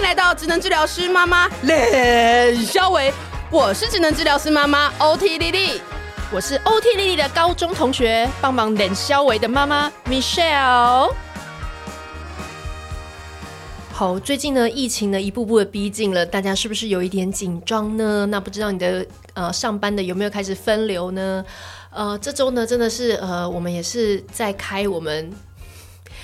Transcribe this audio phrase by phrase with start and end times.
[0.00, 3.12] 迎来到职能治疗师妈妈冷肖维，
[3.50, 5.78] 我是职能治疗师妈妈 OT 莉莉，
[6.32, 11.12] 我是 OT 莉莉的高中同学，帮忙冷肖维的妈妈 Michelle。
[13.92, 18.24] 好，最近呢，疫情呢一步步的逼近了，大家是不是有一点紧张呢？
[18.30, 21.44] 那不知道你的呃上班的有没有开始分流呢？
[21.90, 25.30] 呃，这周呢真的是呃，我们也是在开我们。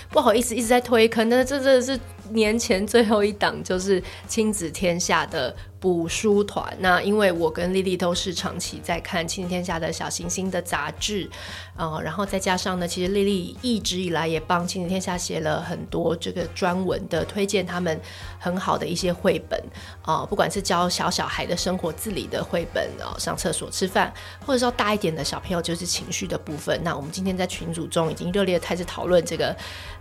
[0.09, 1.99] 不好意思，一直在推坑，但是这真的是
[2.31, 6.77] 年前最后一档，就是亲子天下的补书团。
[6.81, 11.29] 那因为我跟丽丽都是长期在看亲子天下的小行星的杂志，
[11.77, 18.01] 呃，然后再加上呢，其实丽丽一直以来也帮亲子天下写了很多这个专文的推荐，他们
[18.39, 19.63] 很好的一些绘本
[20.03, 24.13] 啊、不管是教小小孩的生活自理的绘本啊、呃，上厕所、吃饭，
[24.45, 26.81] 或者说大一点的小朋友就是情绪的部分。
[26.85, 29.57] 那我们今天在群组中已经热烈的开始讨论这个。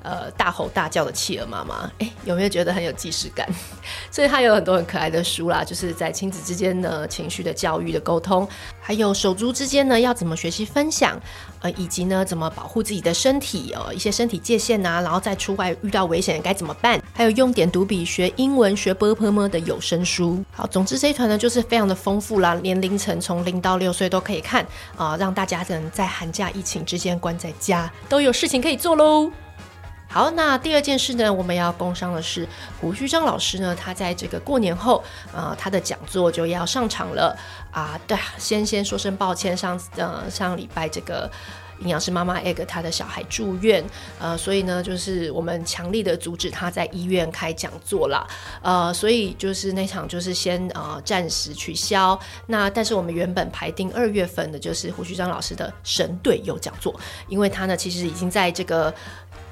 [0.05, 3.50] 呃，大吼大叫的企鹅妈妈，哎，有没有觉得很有即视感？
[4.11, 8.47] 所以它有很多很可爱的书啦，就是在亲子之间的情绪的教育的沟通
[8.80, 11.19] 还有手足之间呢要怎么学习分享
[11.61, 20.44] 呃以及呢怎么保护自己的身体呃一些身体界限呐然后再出外遇到危险该怎么办还有用点读笔学英文学波波墨的有声书。
[20.52, 29.31] 好总之这一团呢就是非常的丰富啦年龄层从零到六岁都可以看啊让大家能在寒假疫情之间关在家都有事情可以做喽
[30.08, 32.48] 好，那第二件事呢，我们要工商的是
[32.80, 35.03] 胡须章老师呢，他在这个过年后，
[35.34, 37.38] 呃，他的讲座就要上场了
[37.70, 38.00] 啊。
[38.08, 41.30] 对，先先说声抱歉，上呃上礼拜这个
[41.80, 43.84] 营养师妈妈 egg 他的小孩住院，
[44.17, 48.25] 呃，所以呢，就是我们强力的阻止他在医院开讲座啦，
[48.62, 52.17] 呃，所以就是那场就是先呃暂时取消。
[52.47, 56.97] 那但是我们原本排定二月份的，就是胡须章老师的神队友讲座，
[57.28, 58.94] 因为他呢其实已经在这个。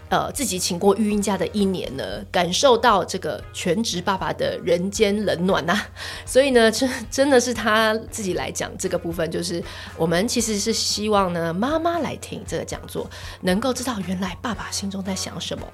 [0.10, 5.88] 呃，自己请过育婴假的一年呢，感受到这个全职爸爸的人间冷暖呐、啊，
[6.26, 9.64] 所以呢，真真的是他自己来讲这个部分，就是
[9.98, 13.10] 我们其实是希望呢，妈妈来听这个讲座，
[13.42, 15.68] 能够知道原来爸爸心中在想什么。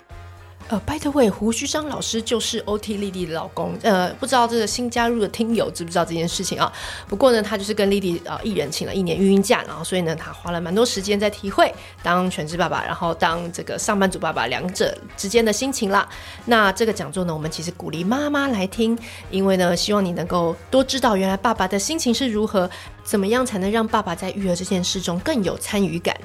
[0.69, 3.75] 呃，by the way，胡须章老师就是 OT 丽丽的老公。
[3.81, 6.71] 呃，不知道这个新加入的听友知不知道这件事情啊？
[7.07, 16.07] 不过呢，他就是跟丽丽啊一人请了一年育婴假，然后所以呢，他花了蛮多时间在体会当全职爸爸，然后当这个上班族爸爸两者之间的心情啦。
[16.45, 18.95] 那这个讲座呢，我们其实鼓励妈妈来听，
[19.31, 22.69] 因为呢，希望你能够多知道原来爸爸的心情是如何，
[23.03, 26.15] 怎么样才能让爸爸在育儿这件事中更有参与感？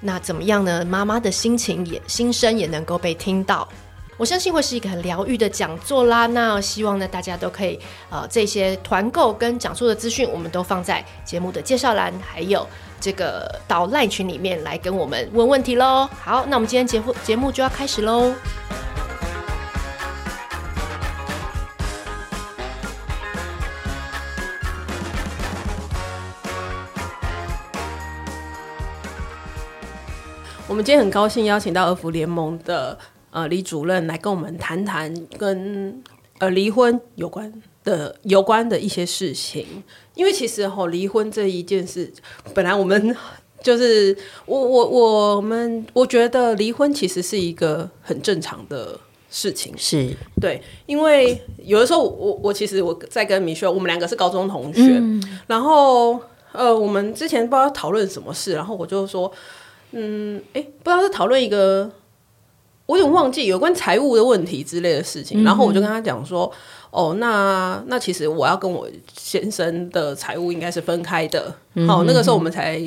[0.00, 0.84] 那怎么样呢？
[0.84, 3.66] 妈妈的心情也心声也能够被听到。
[4.16, 6.26] 我相信会是一个很疗愈的讲座啦。
[6.28, 7.78] 那希望呢，大家都可以
[8.10, 12.66] 呃，这些团购跟讲座的资讯，我们都放在节目的介绍栏，还有
[13.00, 16.08] 这个到 LINE 群里面来跟我们问问题喽。
[16.22, 18.32] 好，那我们今天节目节目就要开始喽。
[30.66, 32.96] 我们今天很高兴邀请到儿福联盟的。
[33.34, 36.00] 呃，李主任来跟我们谈谈跟
[36.38, 37.52] 呃离婚有关
[37.82, 39.66] 的有关的一些事情，
[40.14, 42.12] 因为其实吼离婚这一件事，
[42.54, 43.16] 本来我们
[43.60, 44.86] 就是 我我
[45.36, 48.96] 我们我觉得离婚其实是一个很正常的
[49.28, 50.14] 事情，是。
[50.40, 56.20] 对，因为有的时候我我其实我在跟米雪，我们两个是高中同学，嗯、然后
[56.52, 59.32] 呃我们之前不知道讨论什么事，然后我就说，
[59.90, 61.90] 嗯，哎，不知道是讨论一个。
[62.86, 66.50] 我有点忘记有关财务的问题之类的事情，然后我就跟他讲说
[66.90, 68.86] ：“哦，那那其实我要跟我
[69.16, 71.54] 先生的财务应该是分开的。
[71.86, 72.78] 好，那个时候我们才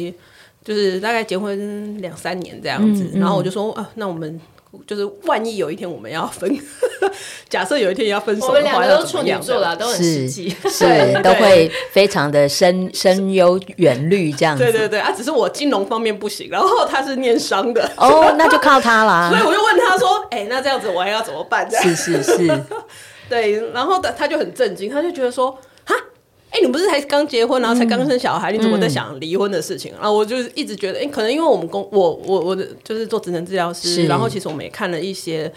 [0.63, 3.09] 就是大概结婚两三年这样子。
[3.16, 4.40] 然后我就说：啊，那我们
[4.85, 6.57] 就是万一有一天我们要分，
[7.49, 10.85] 假设有一天要分手的话，我们两个都处女座啦，都很实际，是
[11.21, 14.63] 都会非常的深深忧远虑这样子。
[14.63, 19.29] 对对对啊，只是我金融方面不行，然后他是念商的，哦，那就靠他啦。
[19.35, 19.97] 所以我就问他。
[19.97, 22.63] 说：“哎、欸，那这样子我还要怎么办？”是是是，
[23.27, 23.59] 对。
[23.73, 25.57] 然后他他就很震惊，他就觉得说：“哈，
[26.49, 35.51] 哎、欸，你不是才刚结婚，然后才刚生小孩，嗯、你怎么在想离婚的事情？”然后我就一直觉得，哎、欸，可能因为我们公我我我的就是做职能治疗师，然后其实我们也看了一些。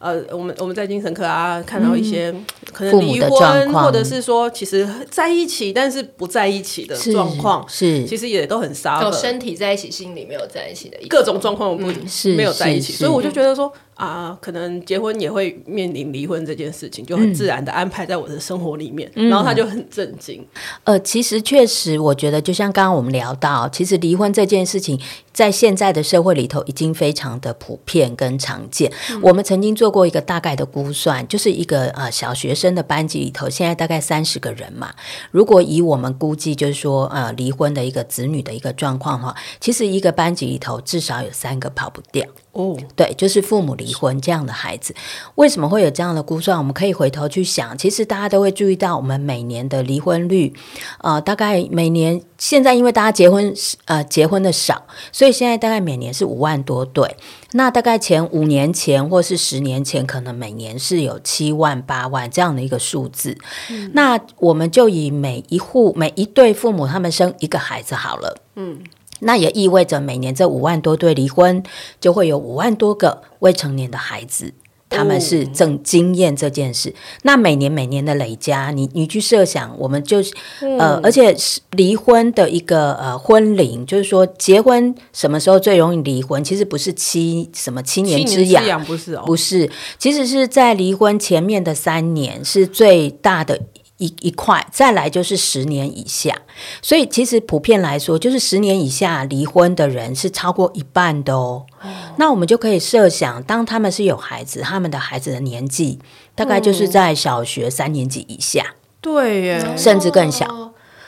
[0.00, 2.34] 呃，我们我们在精神科啊，看到一些
[2.72, 9.02] 可能离婚，或者是说其实在一起，但是不在一起的状况，是其实也都很沙。
[9.02, 20.42] 有身体在一起，心里没有在一起的，各种状况，我不是没有在一起，所以我就觉得说啊，可能结婚也会面临离婚这件事情，就很自然的安排在我的生活里面，嗯、然后他就很震惊。
[20.84, 24.98] 呃，其实确实，我觉得就像刚刚我们聊到，其实离婚这件事情
[25.40, 28.92] 在现在的社会里头已经非常的普遍跟常见。
[29.08, 34.92] 嗯、我们曾经做过一个大概的估算，就是一个呃小学生的班级里头，现在大概三十个人嘛。
[35.30, 42.26] 如果以我们估计，就是说呃离婚的一个子女的一个状况的话，其实一个班级里头至少有三个跑不掉。
[42.52, 44.92] 哦，对，就是父母离婚这样的孩子，
[45.36, 46.58] 为什么会有这样的估算？
[46.58, 50.52] 我们可以回头去想，其实大家都会注意到，我们每年的离婚率，
[50.98, 53.54] 呃，大概每年现在因为大家结婚
[53.84, 57.16] 呃结婚的少，所以现在大概每年是五万多对。
[57.52, 63.38] 那大概前五年前或是十年前，可能每年是有七万八万这样的一个数字。
[63.70, 68.36] 嗯，那我们就以每一户每一对父母他们生一个孩子好了。
[68.56, 68.80] 嗯。
[69.20, 71.62] 那也意味着每年这五万多对离婚，
[72.00, 74.52] 就会有五万多个未成年的孩子，
[74.88, 76.90] 他们是正经验这件事。
[76.90, 80.32] 哦、那每年每年的累加，你你去设想，我们就是、
[80.62, 86.42] 嗯、呃，而且是离婚的一个呃婚龄，就是说结婚什么时候最容易离婚？
[86.42, 93.60] 其实不是七什么七年之痒，不是哦，不是，其实是在离婚前面的三年是最大的。
[94.00, 96.34] 一一块，再来就是十年以下，
[96.82, 101.64] 所以其实普遍来说，就是十年以下离婚的人是超过一半的哦。
[101.82, 105.98] 哦，那我们就可以设想，当他们是有孩子，他们的孩子的年纪
[106.34, 110.59] 大概就是在小学三年级以下，嗯、对耶，甚至更小。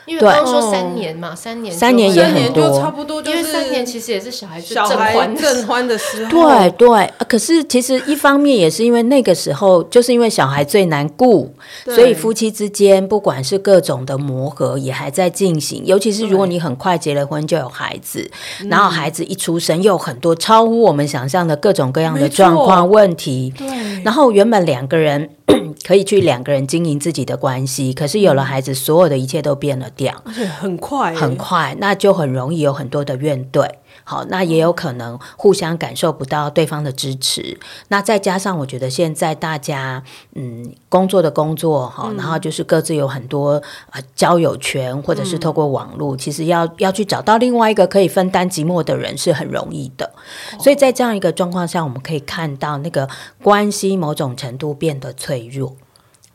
[0.05, 3.21] 因为刚刚说三年嘛，三年三年也很多，差不多。
[3.21, 6.31] 因为三年其实也是小孩子正欢正欢的时候。
[6.31, 11.53] 对对，可是其实一方面也是因为那个时候，就是因为小孩最难顾，
[11.85, 15.83] 所以夫妻之间不管是各种的磨合也还在进行。
[15.85, 18.29] 尤其是如果你很快结了婚就有孩子，
[18.69, 23.53] 然后孩子一出生又有很多超乎我们想象的各种各样的状况问题。
[23.57, 23.67] 对，
[24.03, 25.29] 然后原本两个人。
[25.85, 33.69] 可以去两个人经营自己的关系，可是有了孩子，所有的一切都变了调，而且很快，很快，那就很容易有很多的怨怼。
[34.03, 37.59] 好，那也有可能互相感受不到对方的支持。
[37.87, 40.03] 那再加上，我觉得现在大家
[40.35, 43.61] 嗯工作的工作哈，然后就是各自有很多
[43.91, 50.11] 呃交友圈，或者是透过网络，其实要要去找到另外一个可以分担寂寞的人是很容易的。
[50.59, 53.07] 所以在这样一个状况下，我们可以看到那个
[53.41, 55.75] 关系某种程度变得脆弱。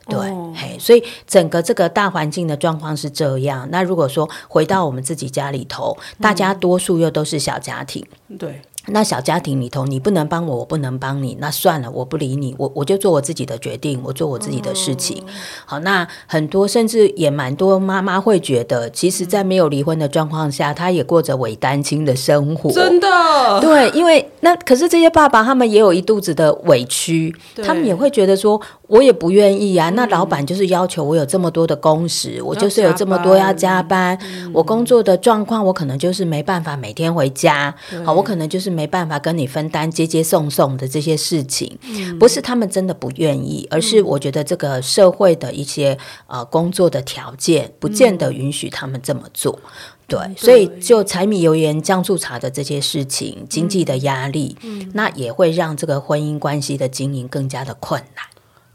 [0.09, 0.19] 对，
[0.55, 3.67] 嘿，所以整个这个大环境的状况是这样。
[3.71, 8.05] 那如果说回到我们自己家里头，大家多数又都是小家庭，
[8.37, 8.61] 对。
[8.91, 15.21] 那小家庭里头，你不能帮我，我不能帮你，那算了，我不理你，我我就做我自己的决定，我做我自己的事情。
[15.21, 15.29] 哦、
[15.65, 22.71] 好，那很多甚至也蛮多妈妈会觉得，其实，在没有离婚的状况下，她也过着伪单亲的生活。
[22.71, 29.89] 真的，对，因为那可是这些爸爸他们也有一肚子的委屈，他们也会觉得说，我也不愿意啊。
[29.89, 37.75] 嗯、那老板就是要求我有这么多的工时，我就是有这么多要加班，嗯、我工作的状况，我可能就是没办法每天回家。
[37.91, 38.79] 对好，我可能就是。
[38.79, 45.97] 没办法跟你分担接接送送的这些事情，嗯、不是他们真的不愿意，而是我觉得这个社会的一些
[46.27, 49.59] 呃工作的条件不见得允许他们这么做。
[49.63, 49.69] 嗯、
[50.07, 58.23] 对，对所以就柴米油盐酱醋茶的这些事情，经济的压力，嗯、那也会让这个婚姻关系的经营更加的困难。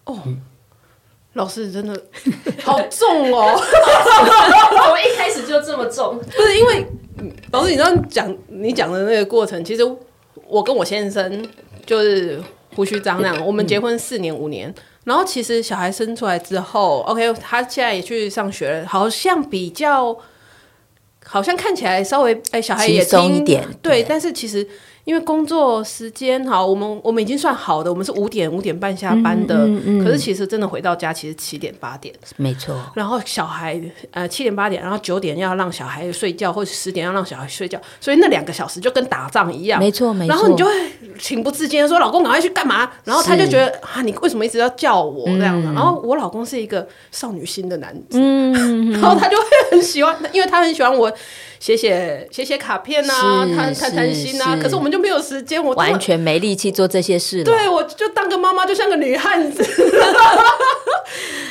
[0.04, 0.40] 哦，嗯、
[1.34, 2.00] 老师真的
[2.62, 3.56] 好重哦！
[4.90, 6.86] 我一开始就这么重，不是因为。
[7.52, 9.82] 老师，你刚刚讲你讲的那个过程，其实
[10.46, 11.48] 我跟我先生
[11.86, 12.38] 就是
[12.74, 14.74] 胡须张那样，我们结婚四年五年，
[15.04, 20.14] 然后其实小孩生出来之后，OK，他现在也去上学了，好像比较，
[21.24, 24.66] 好像看起来稍微哎、欸，小孩也轻松一点，对，对但是其实。
[25.04, 29.66] 因为工作时间好，我们我们已经算好的，我们是五点五点半下班的。
[29.66, 32.14] 嗯嗯嗯、可是其实真的回到家，其实七点八点。
[32.36, 32.74] 没错。
[32.94, 33.78] 然后小孩
[34.12, 39.78] 呃七点八点，然后九点要让小孩睡觉，或者十点要让小孩睡觉，所以那两个小时就跟打仗一样。
[39.78, 40.34] 没错没错。
[40.34, 40.72] 然后你就会
[41.18, 45.68] 情不自禁的说：“老公，赶快去干嘛？”然后他就觉得啊，你为什么一直要叫我这样的？
[45.68, 51.12] 嗯、然后我老公是一个少女心的男子，嗯、 然后他就会很喜欢，因为他很喜欢我。
[51.64, 57.42] 写写写写卡片啊，谈谈谈心啊，可是我们就没有时间，我完全没力气做这些事。
[57.42, 59.64] 对，我就当个妈妈，就像个女汉子。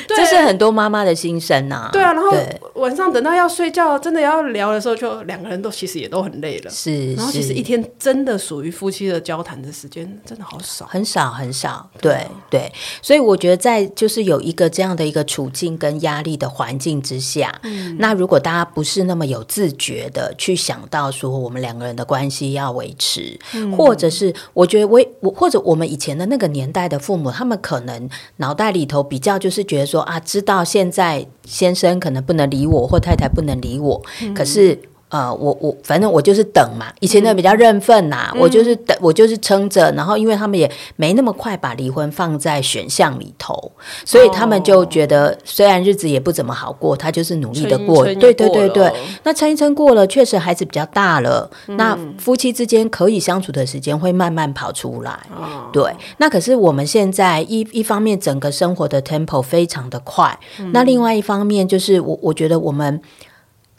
[0.06, 1.88] 这是很多妈妈的心声呐。
[1.92, 2.30] 对啊，然后
[2.74, 6.70] 晚上等到要睡觉，真的要聊的时候，就两个人都其实也都很累了。
[6.70, 11.90] 是，然后其实一天真的属于夫妻的交谈的时间真的好少，很少很少。
[12.00, 12.70] 对对，
[13.02, 34.78] 所以我觉得在就是有一个这样的一个处境跟压力的环境之下，嗯，那如果大家不是那么有自觉的去想到说我们两个人的关系要维持，嗯，或者是我觉得我我或者我们以前的那个年代的父母，他们可能脑袋里头比较就是觉得说啊，知道现在先生可能不能理我，或太太不能理我，嗯、可是。
[35.14, 43.70] 呃，我我反正我就是等嘛，以前的比较认份呐、嗯，我就是等，我就是撑着，然后因为他们也没那么快把离婚放在选项里头，
[44.04, 48.92] 所以他们就觉得虽然日子也不怎么好过，他就是努力的过，过，对对对对，
[49.22, 63.00] 那撑一撑过了，确实孩子比较大了，嗯、那夫妻之间可以相处的时间会慢慢跑出来，嗯、对，那可是我们现在一一方面整个生活的 tempo 非常的快，嗯、那另外一方面就是我我觉得我们。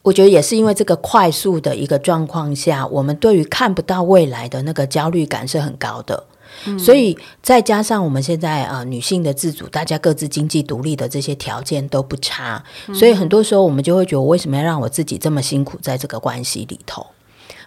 [0.06, 6.24] 我觉得也是因为这个快速的一个状况下，我们对于看不到未来的那个焦虑感是很高的，
[6.68, 17.08] 嗯、所以再加上我们现在啊、呃、女性的自主，大家各自经济独立的这些条件都不差，嗯、所以很多时候我们就会觉得，我为什么要让我自己这么辛苦在这个关系里头？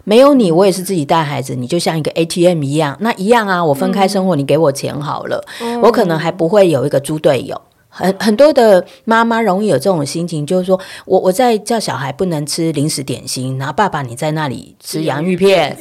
[0.05, 7.61] 没有你，我也是自己带孩子，你就像一个 ATM 一样，那一样啊，我分开生活，嗯、你给我钱好了，嗯、我可能还不会有一个猪队友。
[7.99, 15.75] 很很多的妈妈容易有这种心情，就是说我我在叫小孩不能吃零食点心，然后爸爸你在那里吃洋芋片，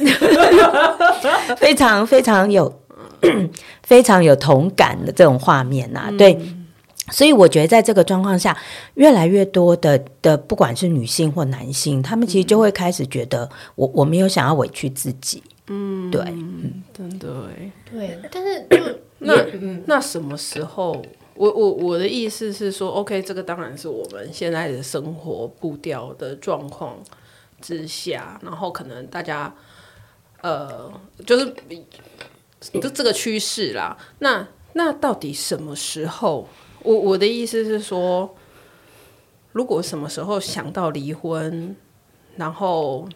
[1.56, 2.72] 非常非常有
[3.84, 6.10] 非常有同感的这种画面呐、啊。
[6.18, 6.36] 对，
[7.12, 8.56] 所以我觉得在这个状况下，
[8.94, 15.40] 越来越多的的不管是女性或男性，他们其实就会开始觉得我我没有想要委屈自己。
[15.68, 17.28] 嗯，对，嗯，真的
[17.92, 18.78] 对，但是就
[19.18, 19.34] 那
[19.86, 21.00] 那什么时候？
[21.38, 26.98] 我我我的意思是说，OK，这个当然是我们现在的生活步调的状况
[27.60, 29.54] 之下，然后可能大家
[30.42, 30.92] 呃，
[31.24, 31.54] 就是
[32.80, 33.96] 就这个趋势啦。
[34.18, 36.48] 那那到底什么时候？
[36.82, 38.34] 我我的意思是说，
[39.52, 41.76] 如果什么时候想到离婚，
[42.36, 43.08] 然后。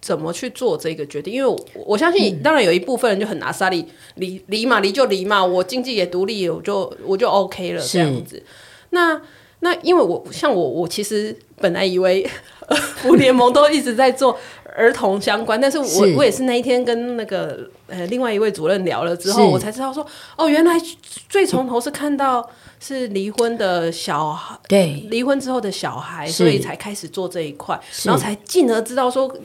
[0.00, 1.34] 怎么去做这个决定？
[1.34, 8.42] 因为我，我相信，当然有一部分人就很拿沙利离离嘛，离就离嘛，我经济也独立，我就我就 OK 了这样子。
[8.90, 9.20] 那
[9.60, 12.24] 那因为我像我，我其实本来以为
[12.96, 14.38] 福联盟都一直在做
[14.76, 20.80] 儿童相关，但是我是我也是那一天跟那个呃另外一位主任聊了之后，我才知道说哦，原来
[21.28, 29.36] 最从头是看到是离婚的小孩，对，离婚之后的小孩，所以才开始做这一块，然后才进而知道说。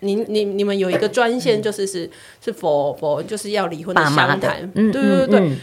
[0.00, 2.10] 你你你们有一个专线，就是是
[2.44, 5.56] 是否否就是要离婚的相谈，对对对对。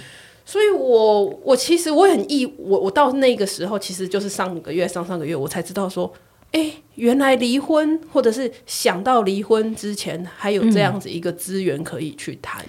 [0.46, 6.13] 所以我我其实我很意，我我到那个时候，其实就是上个月上上个月，我才知道说，
[6.51, 12.63] 哎，原来离婚或者是想到离婚之前，还有这样子一个资源可以去谈。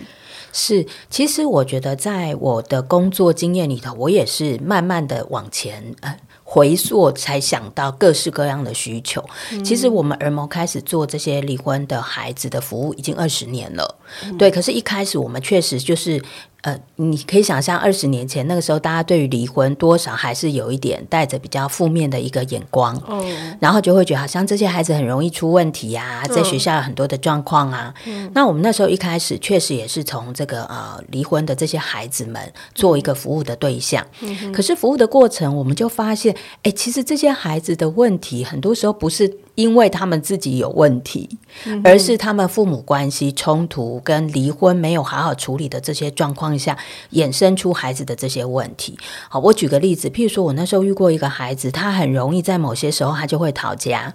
[0.52, 6.16] 是，其实我觉得在我的工作经验里头，我也是慢慢的往前呃。
[6.48, 9.22] 回溯才想到各式各样的需求。
[9.52, 14.50] 嗯、其实我们儿盟开始做这些离婚的孩子的服务已经二十年了，嗯，对。
[14.50, 16.22] 可是，一开始我们确实就是。
[16.62, 23.24] 呃，你可以想象二十年前那个时候，大家对于离婚多少还是有一点带着比较负面的一个眼光，哦，
[23.60, 27.94] 然后就会觉得好像这些孩子很容易出问题呀，啊，在学校有很多的状况啊。
[28.06, 39.38] 嗯，那我们那时候一开始确实也是从这个呃离婚的这些孩子们做一个服务的对象，嗯，可是服务的过程，我们就发现，哎，其实这些孩子的问题很多时候不是。
[39.56, 41.38] 因为他们自己有问题，
[41.82, 46.76] 而是他们父母关系冲突跟离婚没有好好处理的这些状况下，
[47.12, 48.98] 衍生出孩子的这些问题。
[49.30, 54.14] 好，我举个例子，譬如说我那时候遇过一个孩子，他很容易在某些时候他就会逃家。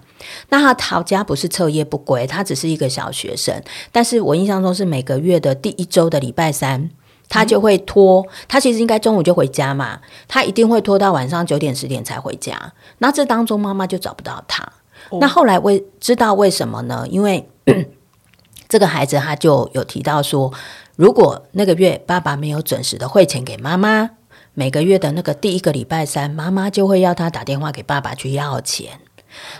[0.50, 3.60] 那他逃家不是彻夜不归，他只是一个小学生。
[3.90, 6.88] 但是我印象中是每个月的第一周的礼拜三，
[7.32, 8.22] 他就会拖。
[8.46, 9.98] 他其实应该中午就回家嘛，
[10.28, 12.74] 他一定会拖到晚上九点十点才回家。
[12.98, 14.70] 那这当中妈妈就找不到他。
[15.18, 17.06] 那后来为知道为什么呢？
[17.08, 17.48] 因为
[18.68, 20.52] 这个孩子他就有提到说，
[20.96, 24.10] 如果那个月爸爸没有准时的汇钱给妈妈，
[24.52, 29.00] 每个月的那个第一个礼拜三，妈妈就会要他打电话给爸爸去要钱。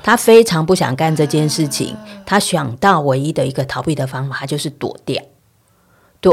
[0.03, 5.23] 他非常不想干这件事情，他想到唯一的一个逃避的方法，他就是躲掉。
[6.21, 6.33] 对。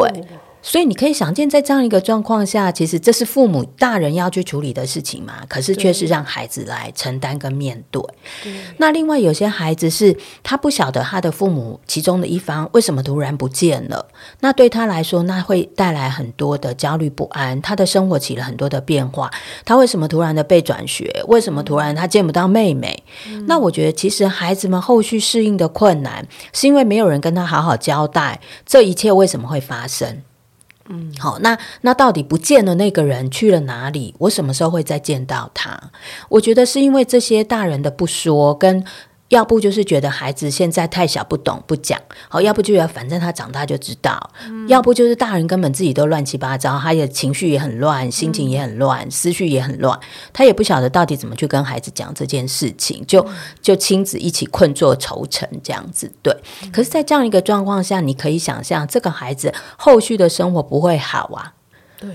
[0.62, 8.02] 所以你可以想见，在这样一个状况下，其实这是父母大人要去处理的事情嘛，可是却是让孩子来承担跟面对。
[8.44, 8.54] 对。
[8.78, 14.06] 那另外有些孩子是他不晓得他的父母其中的一方为什么突然不见了，
[14.42, 19.32] 那对他来说，那会带来很多的焦虑不安，他的生活起了很多的变化。
[19.64, 21.24] 他为什么突然的被转学？
[21.28, 23.04] 为什么突然他见不到妹妹？
[23.28, 23.46] 嗯。
[23.48, 30.22] 那我觉得，其实孩子们后续适应的困难，是因为没有人跟他好好交代这一切为什么会发生。
[30.90, 34.14] 嗯，好，那那到底不见了那个人去了哪里？
[34.20, 35.92] 我什么时候会再见到他？
[36.30, 38.84] 我觉得是因为这些大人的不说跟。
[39.30, 50.00] 要不就是觉得孩子现在太小不懂不讲，好，要不就要反正他长大就知道，嗯，要不就是大人根本自己都乱七八糟，他的情绪也很乱，心情也很乱，嗯，思绪也很乱，
[50.34, 53.26] 他也不晓得到底怎么去跟孩子讲这件事情，就
[53.62, 56.36] 就亲子一起困坐愁城这样子，对。
[56.72, 61.54] 可是，在这样一个状况下，你可以想象这个孩子后续的生活不会好啊。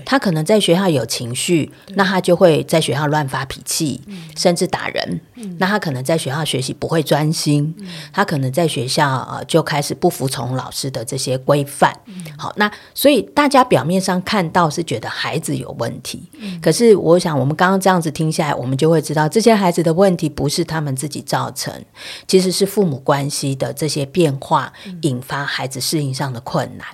[0.05, 4.01] 他可能在学校有情绪，那他就会在学校乱发脾气，
[4.35, 5.21] 甚至打人。
[5.35, 11.93] 嗯、那他可能在学校学习不会专心，嗯、他可能在学校呃就开始不服从老师的这些规范。
[12.05, 21.73] 嗯、好，那所以大家表面上看到是觉得孩子有问题，嗯、可是我想我们刚刚这样子听下来，我们就会知道这些孩子的问题不是他们自己造成，
[22.27, 26.87] 其实是父母关系的这些变化引发孩子适应上的困难。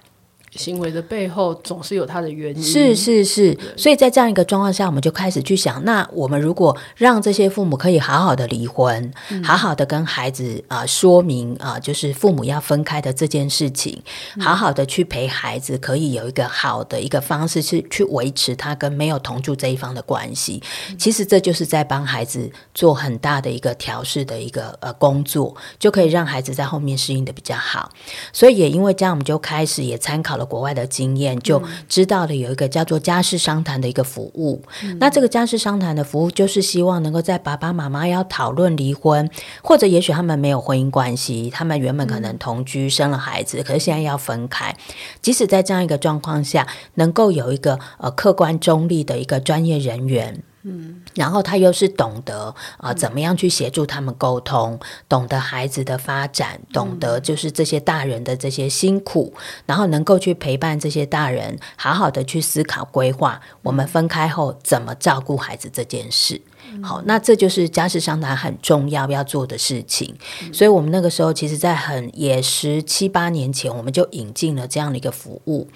[0.56, 14.02] 行为的背后总是有它的原因，是是是，所以在这样一个状况下，我们就开始去想，那我们如果让这些父母可以好好的离婚，嗯、好好的跟孩子啊、呃、说明啊、呃，就是父母要分开的这件事情，
[14.36, 20.62] 嗯、好好的去陪孩子，可以有一个好的一个方式去去维持他跟没有同住这一方的关系。
[20.90, 27.90] 嗯、其实这就是在帮孩子做很大的一个调试的一个呃工作，就可以让孩子在后面适应的比较好。
[28.34, 30.41] 所以也因为这样，我们就开始也参考了。
[30.46, 34.62] 国外的经验就知道了有一个叫做家事商谈的一个服务。
[34.84, 39.30] 嗯、那这个家事商谈的服务就是希望能够在爸爸妈妈要讨论离婚，
[39.62, 44.76] 或者也许他们没有婚姻关系，他们原本可能同居生了孩子，可是现在要分开。
[45.22, 50.42] 即使在这样一个状况下，能够有一个呃客观中立的一个专业人员。
[50.64, 52.46] 嗯，然后他又是懂得
[52.78, 59.34] 啊、呃，怎么样去协助他们沟通，懂得孩子的发展，懂得就是这些大人的这些辛苦，
[59.66, 66.42] 然后能够去陪伴这些大人，好好的去思考规划，我们分开后怎么照顾孩子这件事。
[66.82, 70.16] 好，那这就是家事商谈很重要要做的事情。
[70.54, 75.68] 所以我们那个时候，其实在很也十七八年前，我们就引进了这样的一个服务。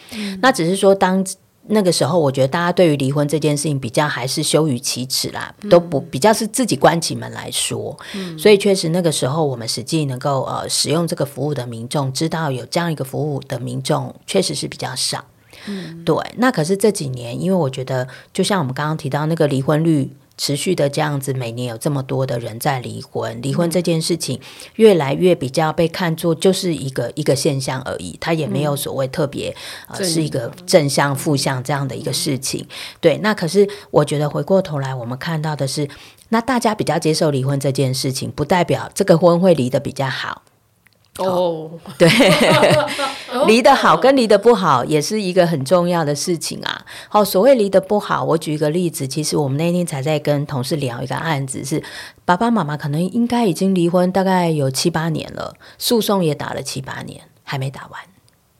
[0.42, 1.26] 那只是说当。
[1.68, 7.98] 那个时候，我觉得大家对于离婚这件事情比较还是羞于启齿啦，嗯、都不比较是自己关起门来说。
[8.14, 15.26] 嗯、所以确实那个时候，我们实际能够呃使用这个服务的民众，知道有这样一个服务的民众，确实是比较少。
[15.68, 16.16] 嗯，对。
[16.38, 20.12] 那可是这几年，因为我觉得，就像我们刚刚提到那个离婚率。
[20.38, 24.40] 持续的这样子，每年有这么多的人在离婚，离婚这件事情
[24.76, 29.50] 越来越比较被看作就是一个一个现象而已，它也没有所谓特别、
[29.90, 32.62] 嗯、呃是一个正向负向这样的一个事情。
[32.62, 32.68] 嗯、
[33.00, 35.88] 对，那可是我觉得回过头来，我们看到的是，
[36.30, 40.44] 那大家比较接受离婚这件事情，不代表这个婚会离得比较好。
[41.20, 41.72] 哦，oh.
[41.98, 42.10] 对，
[43.48, 46.86] 离得好跟离得不好也是一个很重要的事情啊。
[47.08, 51.82] 好，所谓离得不好，我举一个例子，其实我们那天才在跟同事聊一个案子，是
[52.26, 58.02] 爸爸妈妈可能应该已经离婚大概有七八年了，诉讼也打了七八年，还没打完。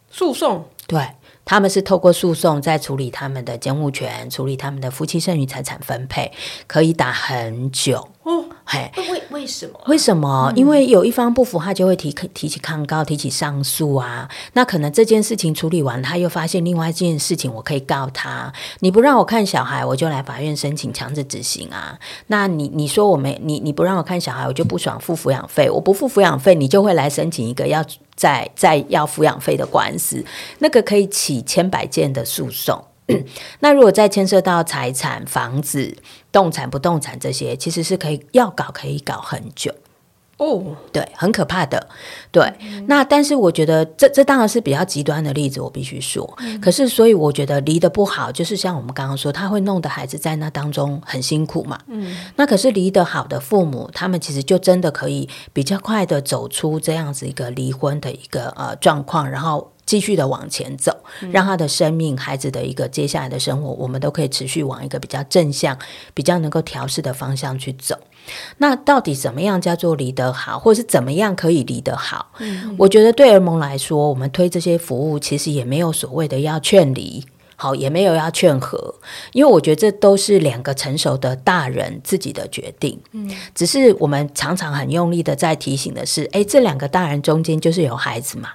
[0.10, 1.08] 诉讼，对。
[1.48, 6.32] 他们是透过诉讼在处理他们的监护权，处理他们的夫妻剩余财产分配，
[6.66, 8.10] 可以打很久。
[8.26, 9.80] 哦，嘿，为为什么？
[9.86, 10.52] 为什么？
[10.52, 14.28] 嗯、因为有一方不服，他就会提提起抗告，提起上诉啊。
[14.54, 18.52] 那可能这件事情处理完，他又发现另外一件事情，我可以告他。
[18.80, 22.00] 你不让我看小孩，我就来法院申请强制执行啊。
[22.28, 25.70] 那你你说我没你你不让我看小孩，我就不爽付抚养费。
[25.70, 27.86] 我不付抚养费，你就会来申请一个要。
[28.16, 30.24] 再再要抚养费的官司，
[30.60, 32.82] 那个可以起千百件的诉讼。
[33.60, 35.96] 那如果再牵涉到财产、房子、
[36.32, 39.74] 动产、不动产这些，其实是可以要搞，可以搞很久。
[40.38, 41.88] 哦，对，很可怕的。
[42.30, 46.30] 对，嗯、那但是我觉得这这当然是比较极端的例子，我必须说。
[46.40, 51.80] 嗯、可是，所以我觉得离得不好，就是像我们刚刚说，他会弄得孩子在那当中很辛苦嘛。
[51.88, 65.78] 嗯，那可是离得好的父母，他们其实就真的可以比较快的走出这样子一个离婚的一个呃状况，然后继续的往前走，嗯、让他的生命、孩子的一个接下来的生活，我们都可以持续往一个比较正向、
[66.14, 67.98] 比较能够调试的方向去走。
[68.58, 72.32] 那到底怎么样叫做离得好，或者是怎么样可以离得好？
[72.40, 77.24] 嗯，我觉得对儿盟来说，我们推这些服务，其实也没有所谓的要劝离。
[77.58, 78.96] 好，也没有要劝和，
[79.32, 83.00] 因为我觉得这都是两个成熟的大人自己的决定。
[83.14, 88.50] 嗯，只是我们常常很用力的在提醒的是，哎，这两个大人中间就是有孩子嘛。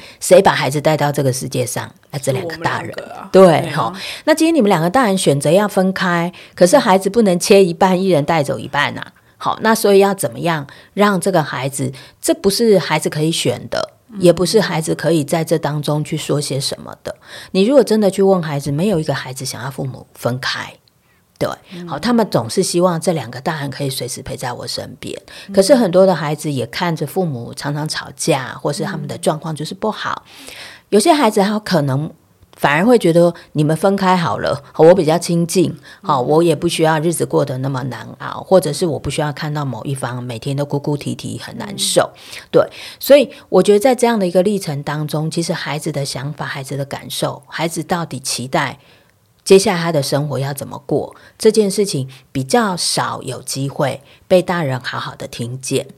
[0.00, 1.92] 对，谁把孩子带到这个世界上？
[2.10, 2.92] 那这两个大人。
[3.14, 4.02] 啊、对，好、啊。
[4.24, 9.06] 那今天你们两个大人选择要分开，可是孩子不能切一半，一人带走一半呐。
[9.36, 11.92] 好，那所以要怎么样让这个孩子？
[12.20, 13.94] 这不是孩子可以选的。
[14.18, 17.14] 也不是孩子可以在这当中去说些什么的。
[17.52, 20.74] 你如果真的去问孩子，没有一个孩子想要父母分开，
[21.40, 21.48] 对，
[21.88, 25.20] 好，他们总是希望这两个大人可以随时陪在我身边。
[25.52, 30.24] 可是很多的孩子也看着父母常常吵架，或是他们的状况就是不好。
[30.90, 32.12] 有些孩子他可能。
[32.56, 42.10] 反而会觉得你们分开好了，我比较亲近，好，我也不需要日子过得那么难熬，或者是我不需要看到某一方每天都哭哭啼啼很难受，
[42.50, 42.62] 对，
[42.98, 48.78] 所以我觉得在这样的一个历程当中，其实孩子的想法、孩子的感受、孩子到底期待
[49.50, 55.88] 接下来他的生活要怎么过，这件事情比较少有机会被大人好好的听见。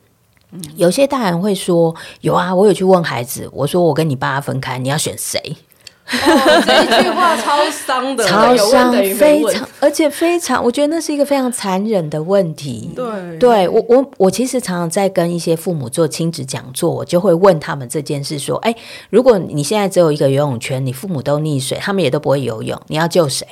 [0.75, 5.55] 有些大人会说：“有啊，我有去问孩子，我说我跟你爸爸分开，你要选谁？”
[6.05, 12.91] 哦，这一句话超伤的，超伤，非常，而且非常，我觉得那是一个非常残忍的问题。
[12.95, 18.75] 对，对我，我，我其实常常在跟一些父母做亲子讲座，我就会问他们这件事：说，哎，
[19.11, 23.47] 如果你现在只有一个游泳圈，你父母都溺水，他们也都不会游泳，你要救谁？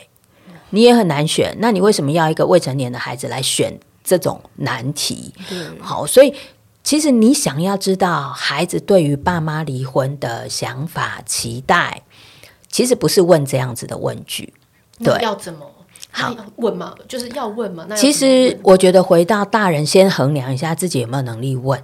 [0.70, 1.56] 你也很难选。
[1.60, 5.32] 那你为什么要一个未成年的孩子来选这种难题？
[5.80, 6.34] 好，所以
[6.82, 12.02] 其实你想要知道孩子对于爸妈离婚的想法、期待。
[12.70, 14.52] 其实不是问这样子的问句，
[15.02, 15.60] 对，要怎么
[16.10, 16.94] 好问嘛？
[17.08, 17.84] 就是要问嘛？
[17.88, 21.82] 那其实我觉得回到大人先衡量一下自己有没有能力问。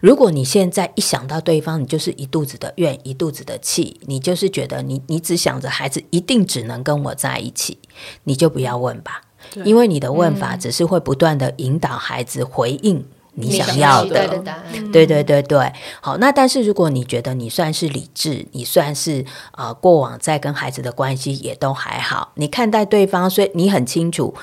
[0.00, 7.78] 如果你现在一想到对方，你就是一肚子的怨，一肚子的气，你就是觉得你你只想着孩子一定只能跟我在一起，
[8.24, 9.22] 你就不要问吧，
[9.64, 13.04] 因为你的问法只是会不断的引导孩子回应。
[13.34, 16.16] 你想要的，的答案，对对对对，好。
[16.18, 19.24] 那但是如果你觉得你算是理智，你算是
[19.56, 24.34] 呃过往在跟孩子的关系也都还好，你看待对方，所以你很清楚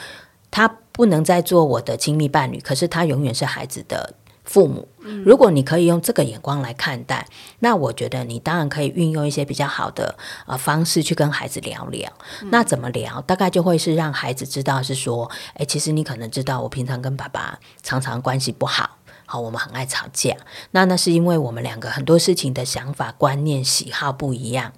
[0.50, 4.88] 他不能再做我的亲密伴侣，可是他永远是孩子的父母。
[5.26, 7.28] 如果你可以用这个眼光来看待，
[7.60, 12.12] 那我觉得你当然可以运用一些比较好的呃方式去跟孩子聊聊。
[12.52, 13.20] 那怎么聊？
[13.22, 20.36] 大概就会是让孩子知道是说，诶，其实你可能知道我平常跟爸爸常常关系不好，好，我们很爱吵架。
[20.72, 24.72] 那那是因为我们两个很多事情的想法、观念、喜好不一样。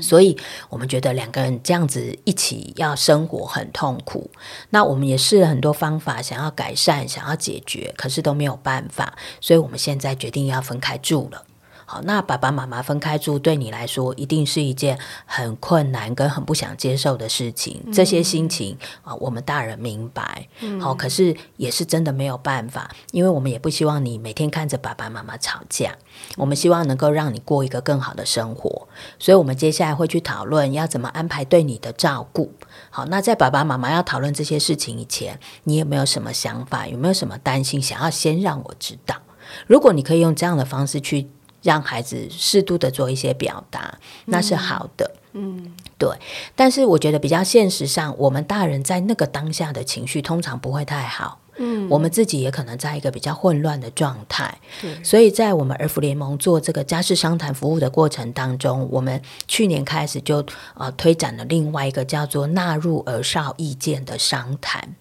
[0.00, 0.36] 所以
[0.68, 4.30] 我们觉得两个人这样子一起要生活很痛苦。
[4.70, 9.16] 那我们也试了很多方法，想要改善，想要解决，可是都没有办法。
[9.40, 11.44] 所以我们现在决定要分开住了。
[11.92, 17.84] 好，那爸爸妈妈分开住，对你来说一定是一件很困难跟很不想接受的事情。
[17.92, 20.48] 这些心情啊，我们大人明白。
[20.80, 25.94] 好，可是也是真的没有办法，因为我们也不希望你每天看着爸爸妈妈吵架。
[26.38, 32.54] 我们希望能够让你过一个更好的生活，所以我们接下来会去讨论要怎么安排对你的照顾。
[32.88, 36.88] 好，那在爸爸妈妈要讨论这些事情以前，你有没有什么想法？
[36.88, 37.82] 有没有什么担心？
[37.82, 39.16] 想要先让我知道？
[39.66, 41.28] 如果你可以用这样的方式去。
[41.62, 45.10] 让孩子适度的做一些表达，那是好的。
[45.32, 46.10] 嗯，对。
[46.54, 51.38] 但是我觉得比较现实上，我们大人在那个当下的情绪通常不会太好。
[51.56, 54.58] 嗯，我们自己也可能在一个比较混乱的状态。
[54.80, 55.04] 对。
[55.04, 60.44] 所以在我们儿福联盟做这个家事商谈服务的过程当中，我们去年开始就
[60.74, 64.96] 呃推展了另外一个叫做纳入儿少意见的商谈。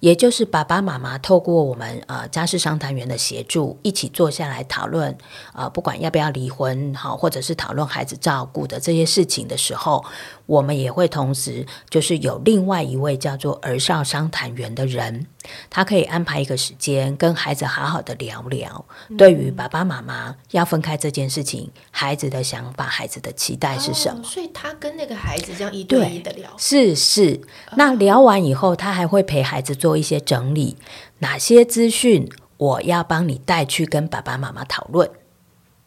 [0.00, 5.16] 也就是爸爸妈妈透过我们呃家事商谈员的协助，一起坐下来讨论，
[5.54, 10.04] 呃，不管要不要离婚，好，或者是讨论孩子照顾的这些事情的时候，
[10.46, 15.26] 我们也会同时就是有另外一位叫做儿少商谈员的人，
[15.70, 24.20] 他可以安排一个时间跟孩子好好的聊聊，嗯、对于爸爸妈妈要分开这件事情，孩子的想法、孩子的期待是什么？
[24.20, 27.40] 哦、所以他跟那个孩子这样一对一的聊，是是。
[27.76, 30.76] 那聊完以后，他还会陪孩子做一些整理，
[31.18, 35.10] 哪些资讯我要帮你带去跟爸爸妈妈讨论。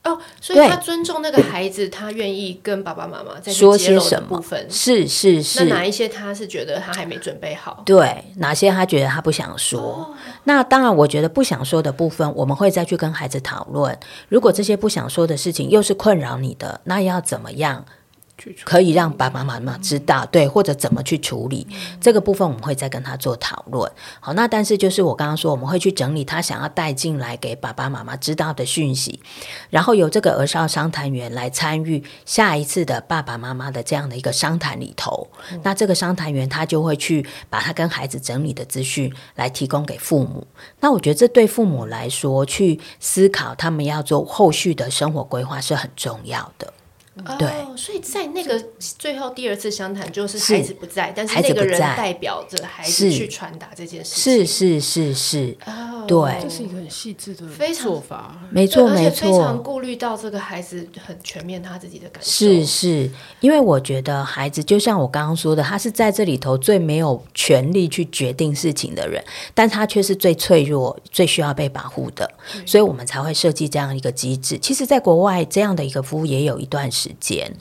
[0.06, 4.66] 哦，所以他尊重那个孩子，他愿意跟爸爸妈妈在说些什么部分？
[4.70, 5.66] 是是是。
[5.66, 7.84] 那哪一些他是觉得他还没准备好？
[7.86, 9.82] 对，哪些他觉得他不想说？
[9.82, 13.98] 哦、那当然，我觉得不想说的部分，我们会再去跟孩子讨论。
[14.30, 17.84] 如果这些不想说的事情又是困扰你的，那要怎么样
[18.64, 21.66] 可以让爸爸妈妈知道，对，或者怎么去处理
[22.02, 23.90] 这个部分，我们会再跟他做讨论。
[24.20, 29.20] 好，那但是就是我刚刚说，我们会去整理他想要带进来给爸爸妈妈知道的讯息，
[29.70, 35.28] 然后由这个儿少商谈员来参与下一次的爸爸妈妈的这样的一个商谈里头。
[35.64, 40.46] 那这个商谈员他就会去把他跟孩子整理的资讯来提供给父母。
[40.82, 46.74] 那我觉得这对父母来说，去思考他们要做后续的生活规划是很重要的。
[47.38, 47.48] 对。
[47.48, 69.24] 哦，所以在那个最后第二次相谈，就是孩子不在，是但是那个人代表着孩子去传达这件事情，是是是是，哦，对，这是一个很细致的非常做法，没错没错，非常顾虑到这个孩子很全面他自己的感受，是是，因为我觉得孩子就像我刚刚说的，他是在这里头最没有权利去决定事情的人，
[69.54, 72.30] 但他却是最脆弱、最需要被保护的，
[72.66, 74.58] 所以我们才会设计这样一个机制。
[74.58, 77.05] 其实，在国外这样的一个服务也有一段时间。
[77.06, 77.52] 时间，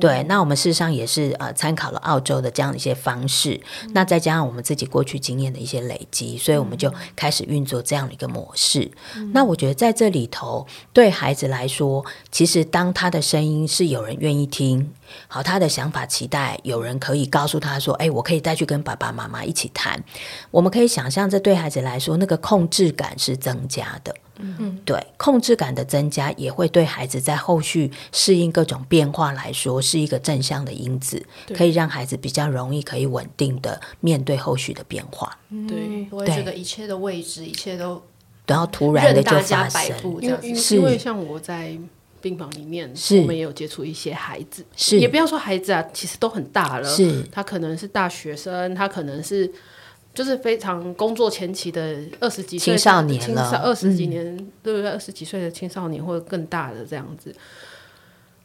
[0.00, 8.90] 对，那我们事实上也是呃参考了澳洲的这样的一些方式，嗯、那再加上我们自己过去经验的一些累积，所以我们就开始运作这样的一个模式。
[9.16, 14.90] 嗯、那我觉得在这里头，对孩子来说，其实当他的声音是有人愿意听，
[15.28, 20.02] 好，他的想法期待有人可以告诉他说，哎，我可以再去跟爸爸妈妈一起谈。
[20.50, 24.14] 我们可以想象，这对孩子来说，那个控制感是增加的。
[24.38, 35.38] 嗯，对，控制感的增加也会对孩子在后续适应各种变化来说是一个正向的因子，可以让孩子比较容易可以稳定的面对后续的变化。
[35.68, 38.02] 对，我也觉得一切的位置，一切都
[38.46, 41.78] 然后突然的就发生，因为是因为像我在
[42.20, 49.50] 病房里面，是我们也有接触一些孩子，是也不要说孩子啊，其实都很大了，是他可能是大学生，他可能是。
[50.14, 54.88] 就是非常工作前期的二十几岁青少年青少二十几年，嗯、对不对？
[54.88, 57.34] 二十几岁的青少年或者更大的这样子，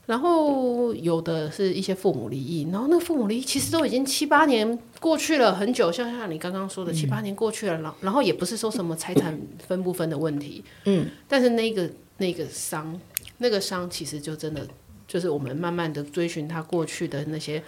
[0.07, 12.99] 然后有的是一些父母离异，然后那个父母离异其实都已经七八年过去了，很久，像像你刚刚说的、嗯、七八年过去了，然然后也不是说什么财产分不分的问题，嗯，但是那个那个伤，
[13.37, 14.67] 那个伤其实就真的
[15.07, 17.63] 就是我们慢慢的追寻他过去的那些。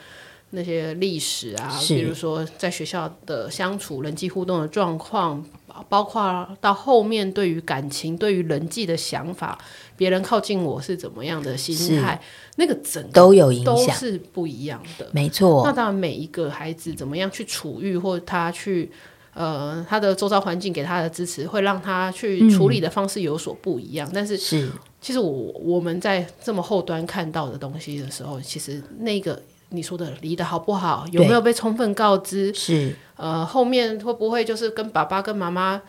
[0.54, 5.44] 那些历史啊，比如说在学校的相处、人际互动的状况，
[5.88, 9.58] 包括到后面对于感情、对于人际的想法，
[9.96, 12.22] 别人靠近我是怎么样的心态，
[12.58, 15.10] 那个整个都有影响，都是不一样的。
[15.14, 15.64] 没错。
[15.66, 18.92] 那当然，每一个孩子怎么样去处遇，或他去
[19.34, 24.06] 呃他的周遭环境给他的支持，会让他去处理的方式有所不一样。
[24.10, 29.42] 嗯、但是，是其实我我们在这么后端看到的东西的时候，其实那个。
[29.72, 31.06] 你说的离的好不好？
[31.12, 32.54] 有没有被充分告知？
[32.54, 35.82] 是呃，后面会不会就是跟爸爸跟妈妈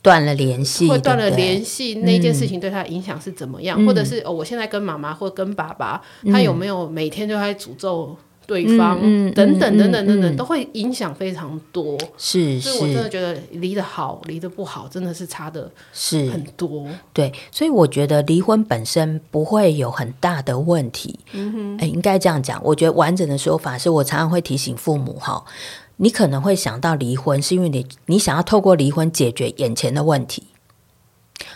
[0.00, 0.88] 断了联系？
[0.88, 3.82] 会断了联系，那件事情对他影响是怎么样？
[3.82, 8.16] 嗯、或者是哦，我现在跟妈妈或跟爸爸，嗯、他有没有每天都在诅咒？
[8.52, 9.00] 对方
[9.32, 16.86] 等等等等等等都会影响非常多，是，所以我真的觉得离得好，离得不好，真的是差的是很多。
[17.14, 21.18] 对，所以我觉得离婚本身不会有很大的问题。
[21.32, 22.60] 嗯哼，哎，应该这样讲。
[22.62, 25.42] 我觉得完整的说法是我常常会提醒父母哈，
[25.96, 30.42] 你可能会想到离婚，是因为你你想要透过离婚解决眼前的问题。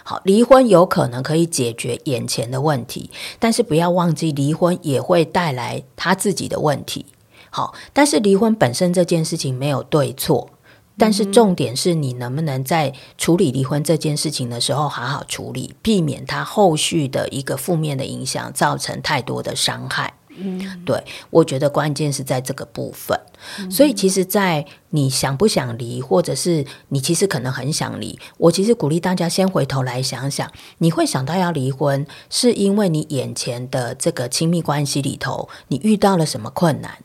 [0.03, 7.07] 好，离婚有可能可以解决眼前的问题，但是不要忘记，离婚也会带来他自己的问题。
[7.51, 10.51] 好，但是离婚本身这件事情没有对错，
[10.99, 20.15] 但是重点是你能不能在处理离婚这件事情的时候好好处理，避免他后续的一个负面的影响，造成太多的伤害。
[20.39, 23.19] 嗯，对，我觉得关键是在这个部分。
[23.59, 36.99] 嗯、所以，其实，在你想不想离，或者是你其实可能很想离，我其实鼓励大家先回头来想想，你会想到要离婚，是因为你眼前的这个亲密关系里头，你遇到了什么困难？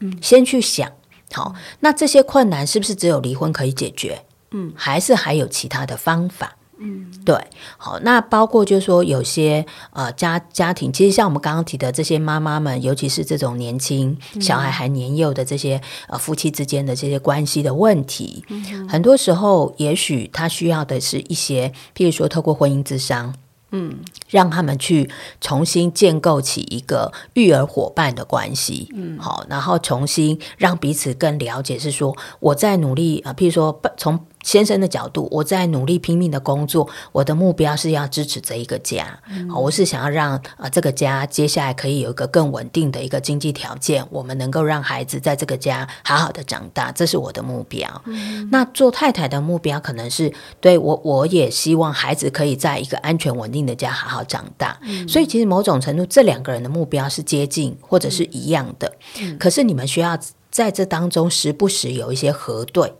[0.00, 0.92] 嗯，先去想。
[1.32, 4.24] 好，那这些困难是不是只有离婚可以解决？
[4.50, 6.56] 嗯，还是还有其他的方法？
[6.80, 7.36] 嗯，对，
[7.76, 23.34] 好，那包括就是说，有些呃家家庭，其实像我们刚刚提的这些妈妈们，尤其是这种年轻小孩还年幼的这些呃夫妻之间的这些关系的问题，嗯、很多时候也许他需要的是一些，譬如说透过婚姻之商。
[23.70, 23.98] 嗯，
[24.30, 25.10] 让他们去
[25.42, 47.88] 重新建构起一个育儿伙伴的关系，嗯，好，然后重新让彼此更了解，是说我在努力啊，譬如说从先生的角度，我在努力拼命的工作，我的目标是要支持这一个家，嗯、我是想要让啊、呃、这个家接下来可以有一个更稳定的一个经济条件，我们能够让孩子在这个家好好的长大，这是我的目标。
[48.06, 54.78] 嗯、那做太太的目标可能是对我，我也希望孩子可以在一个安全稳定的家好好长大。
[54.82, 58.92] 嗯、所以其实某种程度，这两个人的目标是接近或者是一样的。
[59.20, 60.18] 嗯、可是你们需要
[60.50, 62.92] 在这当中时不时有一些核对。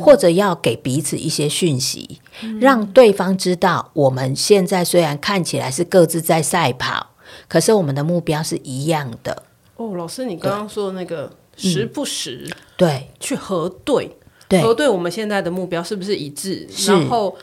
[0.00, 7.14] 或者要给彼此一些讯息，嗯、让对方知道我们现在虽然看起来是各自在赛跑，
[7.48, 9.42] 可是我们的目标是一样的。
[9.76, 13.08] 哦，老师，你刚刚说的那个时不时对。
[13.18, 14.16] 去核对，
[14.48, 14.62] 对。
[14.62, 17.36] 核对我们现在的目标是不是一致，然后。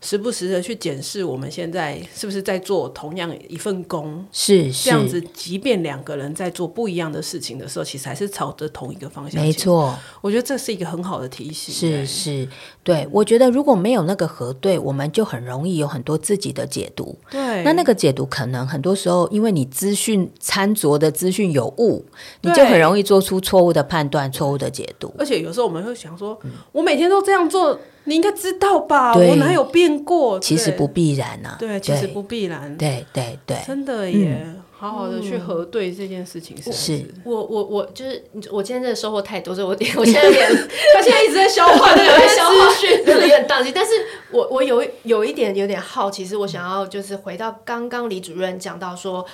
[0.00, 5.20] 时不时的去检视我们现在是不是在做同样一份工，是，是这样子。
[5.34, 9.42] 即便两个人在做不一样的事情的时候，其实还是朝着同一个方向。
[9.42, 11.74] 没错，我觉得这是一个很好的提醒。
[11.74, 12.48] 是是，
[12.84, 17.18] 对，我觉得如果没有那个核对，我们就很容易有很多自己的解读。
[17.28, 22.04] 对，那那个解读可能很多时候，因为你资讯掺杂的资讯有误，
[22.42, 25.12] 你就很容易做出错误的判断、错误的解读。
[25.18, 27.76] 而且有时候我们会想说，嗯、我每天都这样做。
[28.04, 29.14] 你应该知道吧？
[29.14, 30.40] 我哪有变过？
[30.40, 31.56] 其实不必然呐。
[31.58, 32.76] 对，其实不必然。
[32.78, 34.46] 对对对，真的耶！
[34.70, 36.72] 好好的去核对这件事情是。
[36.72, 37.04] 是。
[37.24, 40.48] 我我我就是我今天真的收获太多，所以我 我现在有点，
[40.94, 43.72] 他现在一直在消化那个资讯，有点当机。
[43.74, 43.92] 但是
[44.30, 49.26] 我我有有一点有点好奇，其实我想要就是回到刚刚李主任讲到说，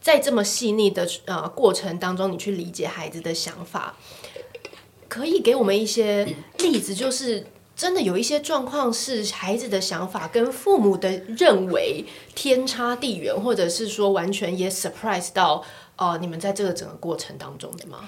[0.00, 3.96] 在这么细腻的呃过程当中，你去理解孩子的想法，
[5.08, 6.24] 可以给我们一些
[6.58, 7.44] 例子，就是。
[7.76, 15.62] 真的有一些状况是孩子的想法跟父母的认为天差地远，或者是说完全也 surprise 到
[15.96, 17.98] 呃你们在这个整个过程当中的吗？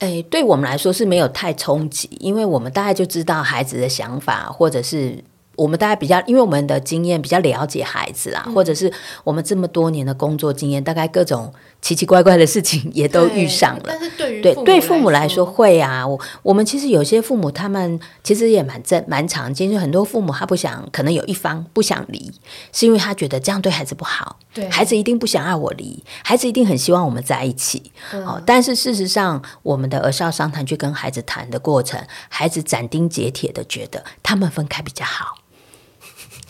[0.00, 5.24] 诶，对我们来说是没有太冲击，因为我们大概就知道孩子的想法，或者是。
[5.54, 8.90] 我们大概比较，因为我们的经验比较了解孩子啦，嗯、或者是
[9.22, 11.52] 我们这么多年的工作经验，大概各种
[11.82, 13.82] 奇奇怪怪的事情 也都遇上了。
[13.86, 22.32] 但是对于对对父母来说会啊，我我们其实有些父母他们其实也蛮正蛮常见，就很多父母他不想，可能有一方不想离，
[22.72, 27.90] 是因为他觉得这样对孩子不好，对孩子一定不想要我离，孩子一定很希望我们在一起。
[28.12, 35.38] 嗯、哦，但是事实上，我们的儿少商谈去跟孩子谈的过程，孩子斩钉截铁的觉得他们分开比较好。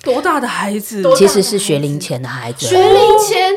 [0.03, 1.03] 多大的孩子？
[1.16, 2.66] 其实是学龄前的孩子。
[2.66, 3.55] 学龄前，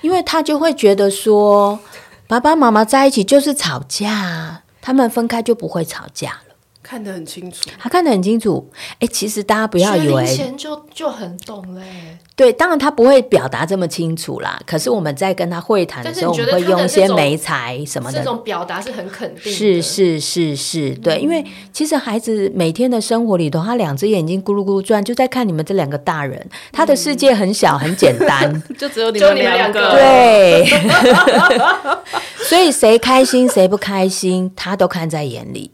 [0.00, 1.78] 因为他就会觉得说，
[2.26, 6.40] 爸爸妈妈在一起就是吵架，他们分开就不会吵架。
[6.84, 8.70] 看得很清楚，他看得很清楚。
[9.00, 11.82] 哎，其实大家不要以为学前就就很懂嘞。
[12.36, 14.60] 对，当然他不会表达这么清楚啦。
[14.66, 18.18] 可是我们在跟他会谈的时候，我们会用一些媒材什么的。
[18.18, 19.50] 这种表达是很肯定的。
[19.50, 21.42] 是是是是，对，因为
[21.72, 26.46] 其实孩子每天的生活里头，他两只眼睛咕噜咕噜转，就在看你们这两个大人。
[26.70, 29.92] 他的世界很小很简单， 就只有你们两个。
[29.92, 30.66] 对，
[32.46, 35.70] 所以谁开心谁不开心，他都看在眼里。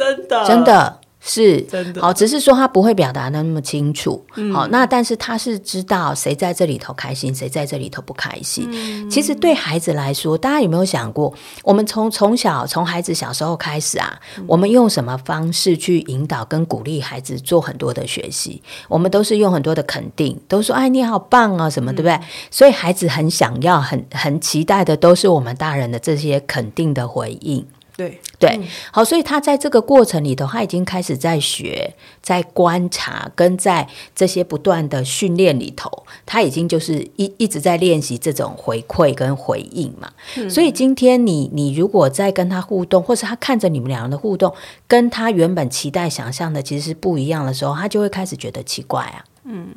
[0.00, 1.00] 真的，真的。
[1.22, 8.66] 是，真的好，只是说他不会表达的那么清楚，嗯、好，那但是他是知道谁在这里头开心，谁在这里头不开心。
[8.72, 11.30] 嗯、其实对孩子来说，大家有没有想过，
[11.62, 18.62] 我们从从小从孩子小时候开始啊，嗯、我们用什么方式去引导跟鼓励孩子做很多的学习？
[18.88, 22.14] 我们都是用很多的肯定，都说哎你好棒啊什么，对不对？
[22.14, 27.66] 嗯、所以孩子很想要、很很期待的，都是我们大人的这些肯定的回应。
[28.00, 28.60] 对对，
[28.90, 40.10] 好，所以他在这个过程里头，他已经开始在学，在观察，跟在这些不断的训练里头，他已经就是一一直在练习这种回馈跟回应嘛。
[40.38, 44.54] 嗯、所以今天你你如果在跟他互动，或是他看着你们两人的互动，
[44.88, 49.22] 跟他原本期待想象的其实是不一样的时候，他就会开始觉得奇怪啊。
[49.44, 49.68] 嗯，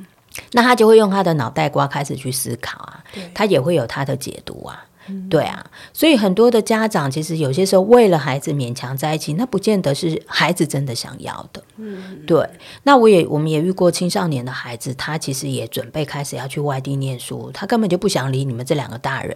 [0.53, 4.85] 那他就会用他的脑袋瓜开始去思考啊，他也会有他的解读啊。
[5.29, 11.63] 对啊，所以很多的家长其实有些时候为了孩子勉强在一起，那不见得是孩子真的想要的。
[11.77, 12.47] 嗯，对。
[12.83, 19.35] 那我也我们也遇过青少年的孩子，他其实也准备开始要去外地念书，他根本就不想理你们这两个大人。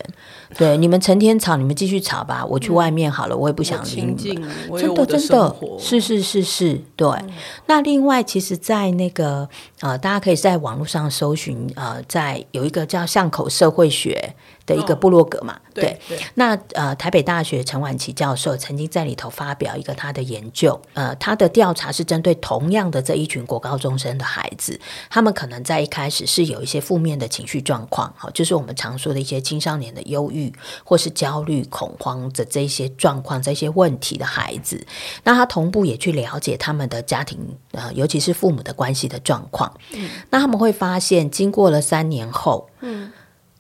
[0.58, 4.18] 对，你们成天吵，你们继续吵吧，我去外面好了，我也不想理你们。
[4.78, 7.10] 真的真的，是是是是，对。
[7.66, 9.50] 那另外，其实，在那个
[9.82, 14.36] 呃，大家可以在网络上搜寻呃，在有一个叫巷口社会学。
[14.68, 15.54] 的一个部落格嘛。
[15.56, 30.52] 哦、对，对那呃，台北大学陈婉琪教授曾经在里头发表一个他的研究，呃，他的调查是针对同样的这一群国高中生的孩子，他们可能在一开始是有一些负面的情绪状况，好，就是我们常说的一些青少年的忧郁
[30.84, 34.86] 或是焦虑、恐慌的这些状况、这些问题的孩子，
[35.24, 37.40] 那他同步也去了解他们的家庭，
[37.72, 43.12] 呃，尤其是父母的关系的状况，嗯，那他们会发现，经过了三年后，嗯。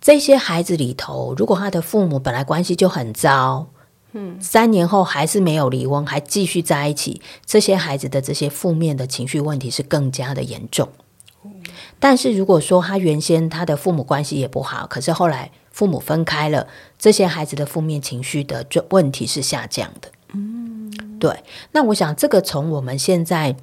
[0.07, 3.67] 这些孩子里头，如果他的父母本来关系就很糟，
[4.13, 10.87] 嗯，三年后还是没有离婚，还继续在一起，这些孩子的这些负面的情绪问题是更加的严重。
[11.99, 16.65] 但是如果说他原先他的父母关系也不好，可是后来父母分开了，
[16.97, 20.09] 这些孩子的负面情绪的问题是下降的。
[20.33, 20.89] 嗯，
[21.19, 21.43] 对。
[21.73, 23.57] 那我想这个从我们现在。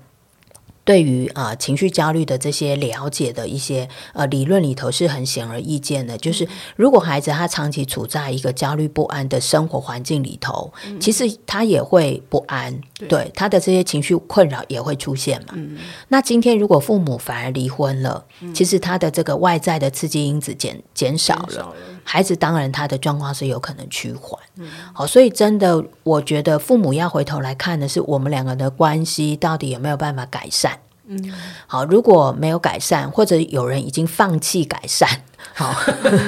[0.85, 15.55] 对于啊、呃、情绪焦虑的这些了解的一些呃理论里头是很显而易见的，就是如果孩子他长期处在一个焦虑不安的生活环境里头，嗯、其实他也会不安，对，对他的这些情绪困扰也会出现嘛。
[15.55, 15.77] 嗯、
[16.09, 21.77] 那今天如果父母反而离婚了，嗯、其实他的这个外在的刺激因子减减少了，少了。
[22.07, 24.39] 孩子当然他的状况是有可能趋缓。
[24.57, 30.79] 嗯、好，所以真的我觉得父母要回头来看的是我们两个的关系到底有没有办法改善。
[31.07, 31.33] 嗯，
[31.67, 35.09] 好，如果没有改善，或者有人已经放弃改善，
[35.53, 35.75] 好，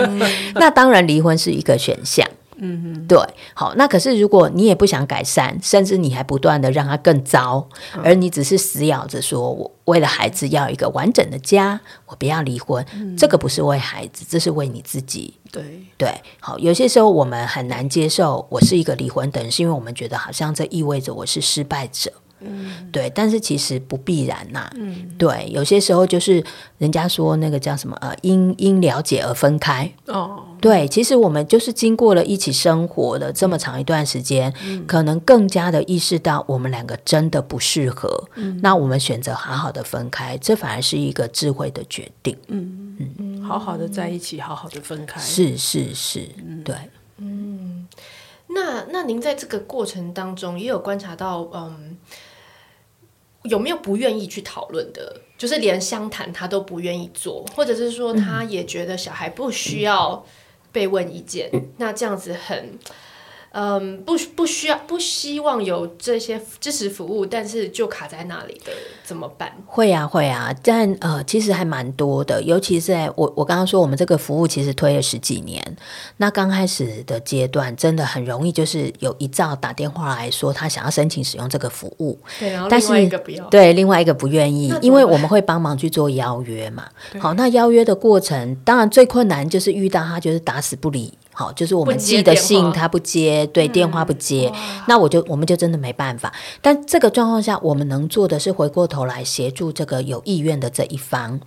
[0.56, 2.28] 那当然离婚是一个选项。
[2.58, 3.18] 嗯哼，对，
[3.54, 15.34] 好，那可是如果你也不想改善，甚至你还不断的让他更糟，嗯、而你只是死咬着说，我为了孩子要一个完整的家，我不要离婚，嗯、这个不是为孩子，这是为你自己。
[15.52, 15.62] 对
[15.96, 22.12] 对，好，有些时候我们很难接受我是一个离婚的人，是因为我们觉得好像这意味着我是失败者。
[22.40, 24.70] 嗯，对，但是其实不必然呐。
[24.76, 26.44] 嗯，对，有些时候就是
[26.76, 29.90] 人家说那个叫什么呃，因因了解而分开。
[30.06, 38.28] 哦，对，其实我们就是经过了一起生活的这么长一段时间，嗯，可能更加的意识到我们两个真的不适合。
[38.34, 42.36] 嗯，那我们选择好好的分开，这反而是一个智慧的决定。
[42.48, 45.18] 嗯嗯，好好的在一起，好好的分开。
[45.20, 46.28] 是是是，
[46.62, 46.74] 对。
[47.16, 47.86] 嗯，
[48.48, 51.96] 那那您在这个过程当中也有观察到，嗯。
[53.48, 55.20] 有没有不愿意去讨论的？
[55.38, 60.24] 就是连相谈他都不愿意做，或者是说他也觉得小孩不需要
[60.72, 62.78] 被问意见，嗯、那这样子很。
[63.58, 68.70] 嗯，不不需要，不希望有这些支持服务，但是就卡在那里的
[69.02, 69.50] 怎么办？
[69.64, 75.76] 会啊，会啊，但呃，其实还蛮多的，尤其是在我我刚刚说我们这个服务其实推了十几年，
[76.18, 86.86] 那刚开始的阶段真的很容易，就是有一兆打电话来说他想要申请使用这个服务，对，然后另外一个不要，对，另外一个不愿意，因为我们会帮忙去做邀约嘛。
[87.18, 91.14] 好，那邀约的过程，当然最困难就是遇到他就是打死不理。
[91.38, 96.32] 好，就是我们寄的信他不接，对，电话不接，嗯、那我就我们就真的没办法。
[96.62, 101.38] 但这个状况下，我们能做的是回过头来协助这个有意愿的这一方。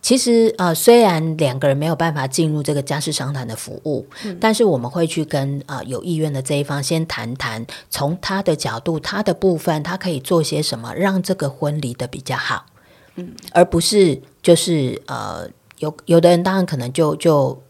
[0.00, 12.64] 其实呃，虽然两个人没有办法进入这个家事商谈的服务，嗯、但是我们会去跟呃有意愿的这一方先谈谈，从他的角度、他的部分，他可以做些什么，让这个婚离的比较好。
[13.16, 15.46] 嗯，而不是就是呃，
[15.80, 17.60] 有有的人当然可能就就。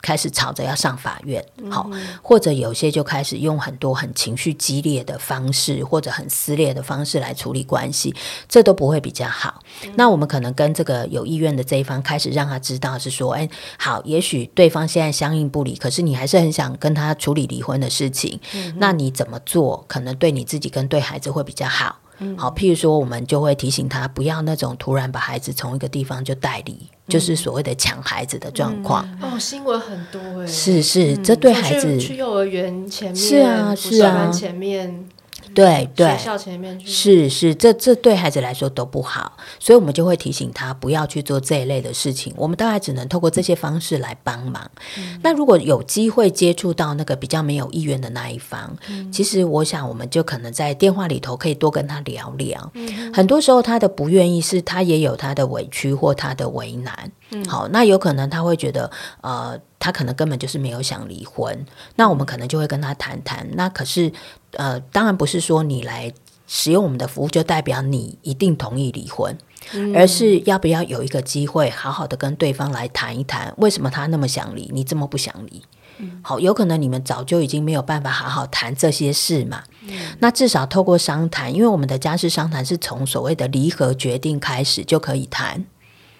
[0.00, 1.90] 开始吵着要上法院，好，
[2.22, 8.14] 或者有些就开始用很多很情绪激烈的方式，或者很撕裂的方式来处理关系，
[8.48, 9.62] 这都不会比较好。
[9.96, 18.38] 那我们可能跟这个有意愿的这一方开始让他知道是说，哎，好，也许对方现在相应不理，可是你还是很想跟他处理离婚的事情，
[18.76, 21.98] 那你怎么做可能对你自己跟对孩子会比较好？
[22.36, 29.08] 好，譬如说，我们就会提醒他不要那种突然把孩子从一个地方就带离，嗯、就是所谓的抢孩子的状况。
[29.22, 35.08] 嗯、哦，新闻很多哎，是是，这对孩子去，去幼儿园前面是啊是啊前面。
[35.54, 42.32] 对对，学校前面是是，这这对孩子来说都不好，所以我们就会提醒他不要去做这一类的事情。
[42.36, 44.70] 我们大概只能透过这些方式来帮忙。
[44.96, 52.70] 嗯、那如果有机会接触到那个比较没有意愿的那一方，嗯、其实我想我们就可能在电话里头可以多跟他聊聊。
[52.74, 57.12] 嗯、很多时候他的不愿意是他也有他的委屈或他的为难。
[57.30, 58.90] 嗯、好，那有可能他会觉得
[59.22, 59.58] 呃。
[59.80, 63.48] 他可能根本就是没有想离婚，那我们可能就会跟他谈谈。
[63.52, 64.12] 那可是，
[64.52, 66.12] 呃，当然不是说你来
[66.46, 69.36] 使用我们的服务就代表你一定同意离婚，
[69.74, 75.62] 嗯、而是要不要有一个机会好好的跟对方来谈一谈，为什么他那么想离，你这么不想离？
[75.98, 79.64] 嗯、好，有可能你们早就已经没有办法好好谈这些事嘛。
[79.82, 85.64] 嗯、那至少透过商谈，因为我们的家事商谈是从所谓的离合决定开始就可以谈。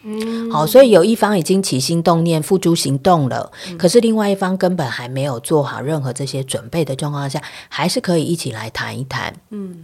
[0.04, 9.34] 嗯，好，所以有一方已经起心动念、付诸行动了，嗯，可是另外一方根本还没有做好任何这些准备的状况下，还是可以一起来谈一谈。
[9.50, 9.82] 嗯，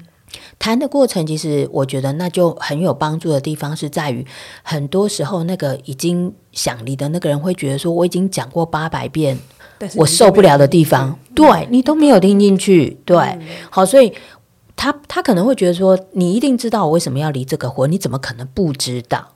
[0.59, 4.25] 谈的过程，其实我觉得那就很有帮助的地方是在于，
[4.63, 9.37] 很多时候那个已经想离的那个人会觉得说，我已经讲过八百遍，
[9.97, 11.67] 我受不了的地方，对。
[11.71, 14.13] 你都没有听进去，对，嗯，好，所以
[14.77, 19.33] 他他可能会觉得说，你一定知道我为什么要离这个婚，你怎么可能不知道？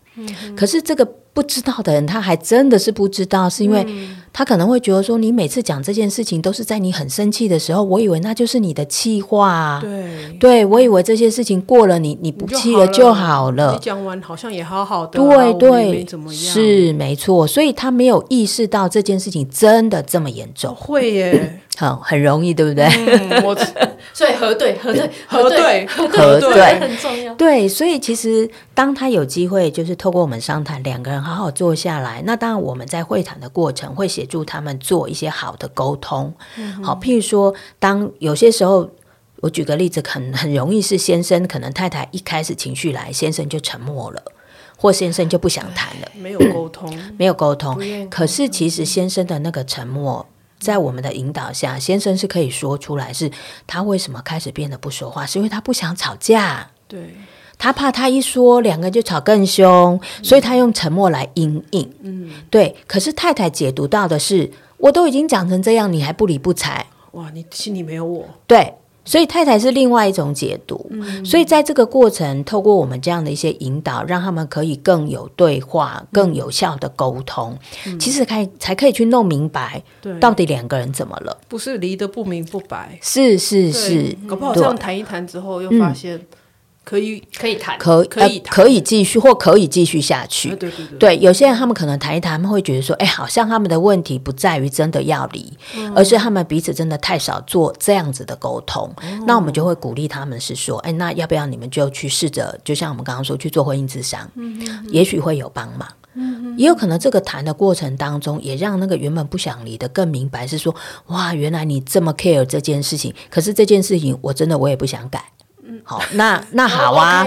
[0.57, 3.87] 可是这个不知道的人，他还真的是不知道，是因为
[4.33, 9.79] 他可能会觉得说，你每次讲这件事情都是在你很生气的时候，我以为那就是你的气话。
[9.83, 13.73] 对，对我以为这些事情过了你，你你不气了就好了。
[13.73, 17.47] 你讲完好像也好好的，对对，是没错。
[17.47, 20.75] 所以他没有意识到这件事情真的这么严重。
[20.75, 21.61] 会耶。
[21.79, 22.85] 很，很容易，对不对？
[22.87, 23.57] 嗯、我
[24.13, 27.33] 所以， 核对，核对，核对，核对很重要。
[27.37, 32.21] 对，所以其实当他有机会，就是透过我们商谈，两个人好好坐下来。
[32.27, 36.35] 那当然，我们在会谈的过程会协助他们做一些好的沟通。
[36.57, 38.91] 嗯、好，譬如说，当有些时候，
[39.37, 44.21] 我举个例子，很很容易是先生可能太太一开始情绪来，先生就沉默了，
[44.77, 47.81] 或先生就不想谈了，没有沟通， 没有沟通。
[48.11, 50.27] 可是其实先生的那个沉默。
[50.59, 53.31] 在我们的引导下，先生是可以说出来，是
[53.65, 56.69] 他为什么开始变得不说话，是因为他不想吵架。
[56.89, 57.15] 对，
[57.59, 61.91] 他怕他一说，两个人就吵更凶，所以他用沉默来因应。
[62.03, 62.75] 嗯，对。
[62.87, 66.87] 可是太太解读到的是，我都已经讲成这样，你还不理不睬。
[67.13, 68.25] 哇，你心里没有我。
[68.47, 68.73] 对。
[69.05, 77.57] 所以太太是另外一种解读，嗯、所以在这个过程，透过我们这样的一些引导，让他们可以更有对话、更有效的沟通，
[77.87, 79.83] 嗯、其实可以才可以去弄明白，
[80.21, 81.35] 到底两个人怎么了？
[81.49, 86.21] 不是离得不明不白，是是是，搞不好这样谈一谈之后，又发现。
[86.89, 90.49] 可以可以谈，可可以可以继续或可以继续下去。
[90.57, 98.91] 对对对，对，有些人他们可能谈一谈，他们会觉得说，哎，好像他们的问题不在于真的要离，嗯、而是他们彼此真的太少做这样子的沟通。
[99.03, 104.27] 嗯、那我们就会鼓励他们是说，哎，那要不要你们就去试着，就像我们刚刚说去做婚姻咨商，
[104.91, 105.87] 也许会有帮忙。
[106.57, 110.75] 也有可能这个谈的过程当中，也让那个原本不想离的更明白，是说，
[111.09, 115.23] 哇，原来你这么 care 这件事情，可是这件事情我真的我也不想改。
[115.89, 117.27] 好，那那好啊，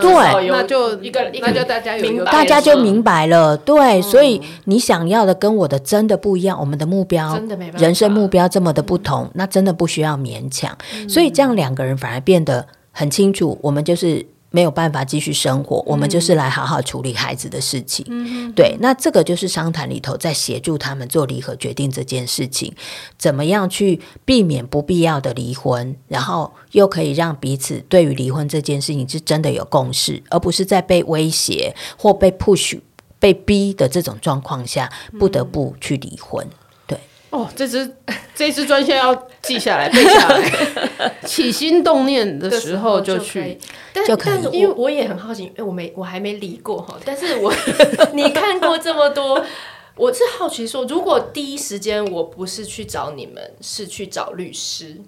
[0.00, 7.40] 对，那就一个，那就大家有大家就明白了，对，所以你想要的跟我的真的不一样，我们的目标，
[7.78, 10.76] 人生目标这么的不同，那真的不需要勉强，
[11.08, 14.26] 所以这样两个人反而变得很清楚，我们就是。
[14.52, 18.06] 没有办法继续生活，我们就是来好好处理孩子的事情。
[18.08, 22.72] 嗯、对，那这个就是商谈里头在协助他们做离合决定这件事情，
[23.18, 32.78] 怎么样去避免不必要的离婚，然后又可以让彼此对于离婚这件事情是真的有共识，而不是在被威胁或被 push、
[33.18, 36.46] 被逼的这种状况下不得不去离婚。
[36.46, 36.61] 对，
[37.32, 37.96] 哦，这支
[38.34, 43.58] 这支专线要记下来背下来， 起心动念的时候就去。
[43.92, 47.52] 但但因为我也很好奇，哎，我没我还没理过哈，但是我
[48.12, 49.42] 你看过这么多，
[49.96, 55.00] 我是好奇说，如果第一时间我不是去找你们，是去找律师。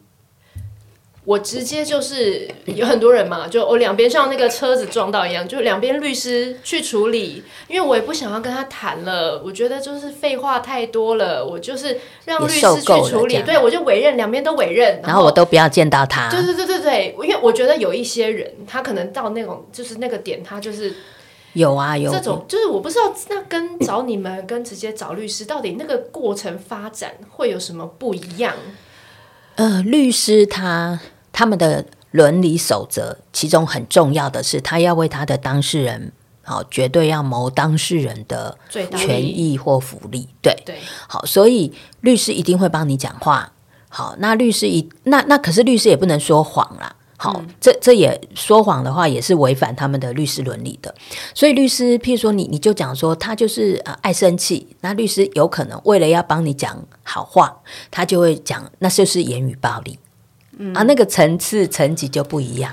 [1.25, 16.29] 我直接就是有很多人嘛，就我两边像那个车子撞到一样，就两边律师去处理，因为我也不想要跟他谈了，我觉得就是废话太多了，我就是让律师去处理，对，我就委任两边都委任，然后，我都不要见到他。
[16.29, 20.93] 对对对对对，因为我觉得有一些人，他可能到那种就是那个点，他就是
[21.55, 28.53] 有啊有这种，就是我不知道那跟找你们跟直接找律师到底那个过程发展会有什么不一样？
[29.55, 31.01] 呃，律师他。
[31.35, 36.13] 他们的伦理守则，其中很重要的是，他要为他的当事人，
[36.43, 40.29] 好，绝对要谋当事人的权益或福利。
[40.41, 40.79] 对对，
[41.09, 43.53] 好，所以律师一定会帮你讲话。
[43.89, 46.95] 好，那律师一那那可是律师也不能说谎啦。
[47.17, 50.95] 好，嗯、这这也说谎的话，也是违反他们的律师伦理的。
[51.35, 57.57] 所以律师，譬如说你你就讲说他就是呃爱生气，那律师有可能为了要帮你讲好话，
[57.91, 59.99] 他就会讲那就是言语暴力。
[60.75, 62.73] 啊，那个层次层级就不一样。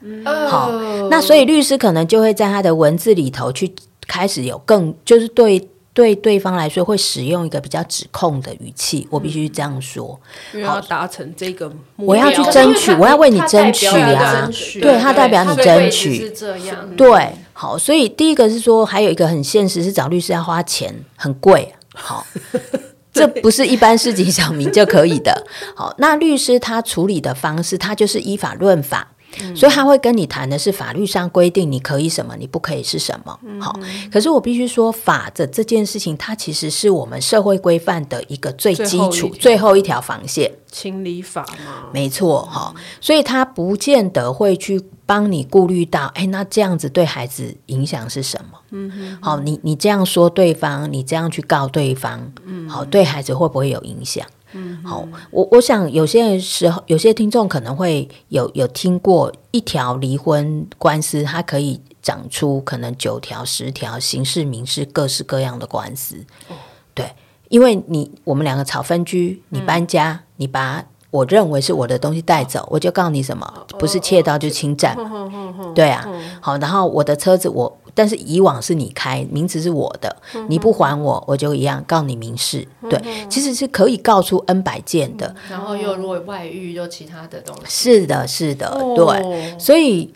[0.00, 0.70] 嗯、好，
[1.08, 3.72] 那所以律师可能就会在他的文字里头去
[4.08, 9.06] 开始有更，就是对对对方来说会使用一个比较指控的语气。
[9.10, 10.20] 我必须这样说，
[10.52, 14.50] 因为要达成这个目标，我要去争取，我要为你争取啊。
[14.80, 16.96] 对，他代表你争取是这样。
[16.96, 21.72] 对，好，所以第一个是说，还有一个很现实是找律师要花钱，很贵。
[21.94, 22.26] 好。
[23.14, 25.46] 这不是一般市井小民就可以的。
[25.76, 29.08] 好，那律师他处理的方式，他就是依法论法。
[29.40, 33.32] 嗯、所以他会跟你谈的是法律上规定你可以什么，你不可以是什么。
[33.58, 40.52] 好、嗯，可是我必须说，法的这件事情，它其实是我们社会规范的一个最基础、最后一条防线。
[40.70, 42.82] 清理法嘛，没错哈、嗯。
[43.00, 44.78] 所以他不见得会去
[45.12, 48.58] 帮你顾虑到，哎，那这样子对孩子影响是什么？
[48.70, 54.26] 嗯哼，好，你你这样说对方，你这样去告对方，嗯，好，对孩子会不会有影响？
[54.52, 66.24] 嗯，好，我我想有些时候，有些听众可能会有有听过一条离婚官司，它可以长出可能九条、十条刑事、民事各式各样的官司。
[66.48, 66.56] 哦，
[66.94, 67.12] 对，
[67.50, 70.82] 因为你我们两个吵分居，你搬家，嗯、你把
[71.12, 73.46] 我认为是我的东西带走，哦、我就告你什么，
[73.78, 77.78] 不是窃盗就侵占，哦、对啊、哦，好，然后我的车子我。
[77.94, 80.16] 但是以往是你开，名字是我的，
[80.48, 82.66] 你不还我，我就一样告你民事。
[82.88, 82.98] 对，
[83.28, 85.36] 其实是可以告出 N 百件的。
[85.50, 87.92] 然后又如果外遇又其他的东西。
[88.00, 89.58] 是的，是的，对。
[89.58, 90.10] 所以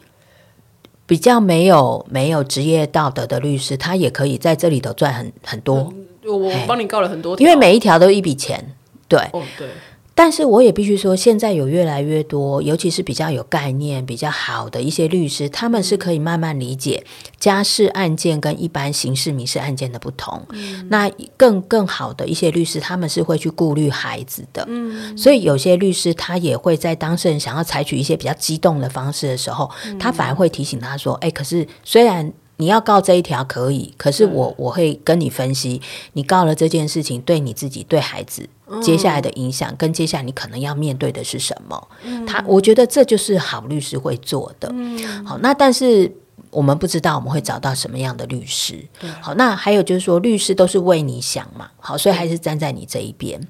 [1.05, 5.93] 比较没有没有职业道德的律师，他也可以在这里头赚很很多。
[6.25, 8.75] 我帮你告了很多，因为每一条都一笔钱。
[9.07, 9.21] 对，
[9.59, 9.69] 对。
[10.17, 17.05] 但是我也必须说，现在有越来越多，尤其是比较有概念、比较好的一些律师，他们是可以慢慢理解
[17.39, 20.43] 家事案件跟一般刑事民事案件的不同。
[20.53, 24.65] 嗯、那更更好的一些律师，他们是会去顾虑孩子的。
[24.69, 35.81] 嗯，所以有些律师他也会在当事人想要采取一些比较激动的方式的时候，嗯、他反而会提醒他说：“哎，可是虽然你要告这一条可以，可是我我会跟你分析，
[36.15, 38.49] 你告了这件事情对你自己、对孩子。”
[38.83, 41.89] 接下来的影响跟接下来你可能要面对的是什么？
[42.03, 44.69] 嗯、他我觉得这就是好律师会做的。
[44.73, 46.13] 嗯、好，那但是
[46.51, 48.85] 我们不知道我们会找到什么样的律师。
[49.21, 51.71] 好，那还有就是说，律师都是为你想嘛。
[51.79, 53.41] 好，所以还是站在你这一边。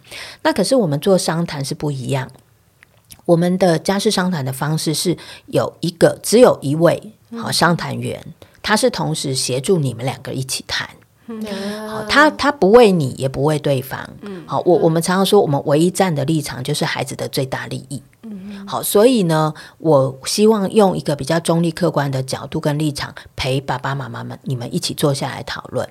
[0.42, 2.30] 那可是我们做商谈是不一样。
[3.24, 8.22] 我们的家事商谈的方式是有一个只有一位好商谈员，
[8.66, 10.88] 他是同时协助你们两个一起谈。
[11.88, 13.96] 好，他他不为你，也不为对方。
[14.44, 18.02] 好，我我们常常说，我们唯一站的立场就是孩子的最大利益。
[18.66, 25.88] 好，所以呢，我希望用一个比较中立、客观的角度跟立场，陪爸爸妈妈们你们一起坐下来讨论。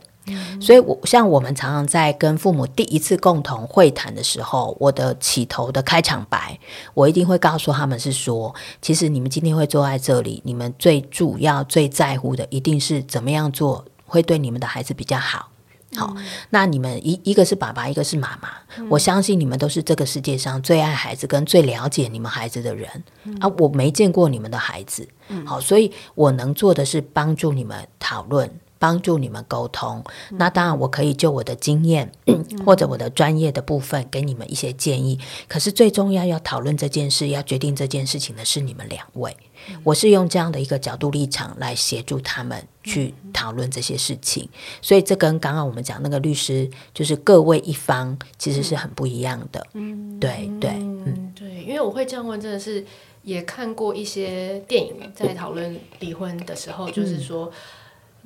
[0.61, 6.59] 所以我，我像我们常常在跟父母第一次共同会谈的时候，我的起头的开场白，
[6.93, 13.86] 我一定会告诉他们是说，其实你们今天会坐在这里，你们最主要、最在乎的，一定是怎么样做。
[14.07, 15.49] 会对你们的孩子比较好，
[15.95, 22.88] 好，嗯、那你们一一个是爸爸，一个是妈妈，嗯，我相信你们都是这个世界上最爱孩子跟最了解你们孩子的人，
[23.23, 28.49] 嗯、啊，我没见过你们的孩子，嗯，好，所以我能做的是帮助你们讨论。
[28.78, 35.19] 帮助你们沟通，那当然我可以就我的经验、 嗯、或者我的专业的部分给你们一些建议。
[35.47, 39.36] 可是最重要要讨论这件事、要决定这件事情的是你们两位。
[39.84, 44.47] 我是用这样的一个角度立场来协助他们去讨论这些事情，
[44.82, 49.65] 所以这跟刚刚我们讲那个律师就是各位一方，其实是很不一样的。
[49.73, 52.86] 嗯，对对嗯对，因为我会这样问，真的是
[53.23, 57.51] 也看过一些电影，在讨论离婚的时候，就是说。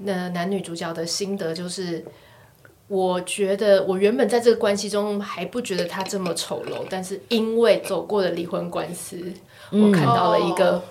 [0.04, 2.04] 那男女主角的心得就是，
[2.88, 9.20] 我觉得我原本在这个关系中还不觉得他这么丑陋，但是因为走过了离婚官司，
[9.72, 10.82] 我看到了一个。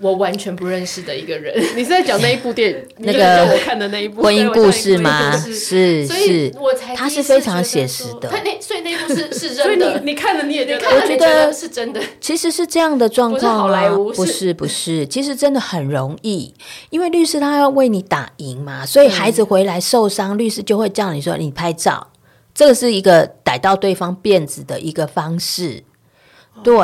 [0.00, 2.76] 我完全不认识的一个人， 你是在讲那一部电影？
[2.98, 5.36] 那个我看的那一部婚姻故事吗？
[5.36, 8.28] 是是，我才他是非常写实的。
[8.28, 12.00] 他那所以那部是是 真的，所以你你看了你也觉得，我觉得是真的。
[12.20, 16.54] 其实是这样的状况啊，不是不是，其实真的很容易，
[16.90, 22.06] 因为律师他要为你打赢嘛，所以孩子回来受伤，律师就会叫你说你拍照，
[22.54, 25.82] 这个是一个逮到对方辫子的一个方式。
[26.62, 26.76] 对，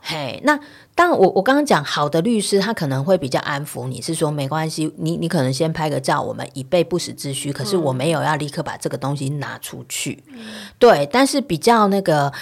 [0.00, 0.58] 嘿，那。
[0.98, 7.52] 但我我刚刚讲好的律师，他可能会比较安抚你，是说没关系，你你可能先拍个照，我们以备不时之需。
[7.52, 10.38] 可是我没有要立刻把这个东西拿出去，嗯、
[10.78, 11.06] 对。
[11.12, 12.32] 但是比较那个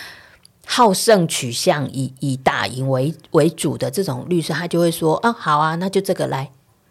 [0.64, 6.48] 好胜取向，以以打赢为为主的这种律师，他就会说啊，好啊，那就这个来，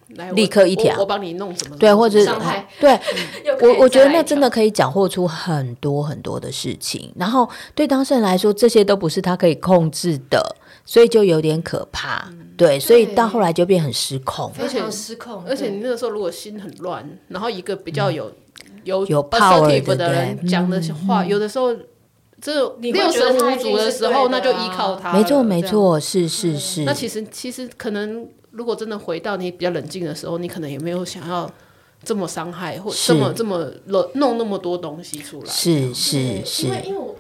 [0.10, 1.78] 来立刻一条，我帮你弄什么？
[1.78, 2.94] 对，或者伤害，对，
[3.48, 7.10] 嗯、我我觉得那真的可以缴获出很多很多的事情。
[7.16, 10.58] 然后对当事人来说，这些都不是他可以控制的。
[10.86, 15.42] 所以就有点可怕，嗯、对，所以到后来就变很失控，非常失控。
[15.48, 18.30] 而且你那个时候如果心很乱，然后一个比较有、
[18.66, 21.74] 嗯、有有 power 的人讲的话，有的时候
[22.42, 25.14] 这六神无主的时候，那就依靠他。
[25.14, 26.84] 没错，没错，是是是。
[26.84, 31.50] 那其实其实可能，如果真的回到你比较冷静的时候，你可能也没有想要
[32.04, 33.72] 这么伤害，或这么这么
[34.16, 35.50] 弄那么多东西出来。
[35.50, 36.68] 是是是。
[36.68, 37.16] 因为因为我。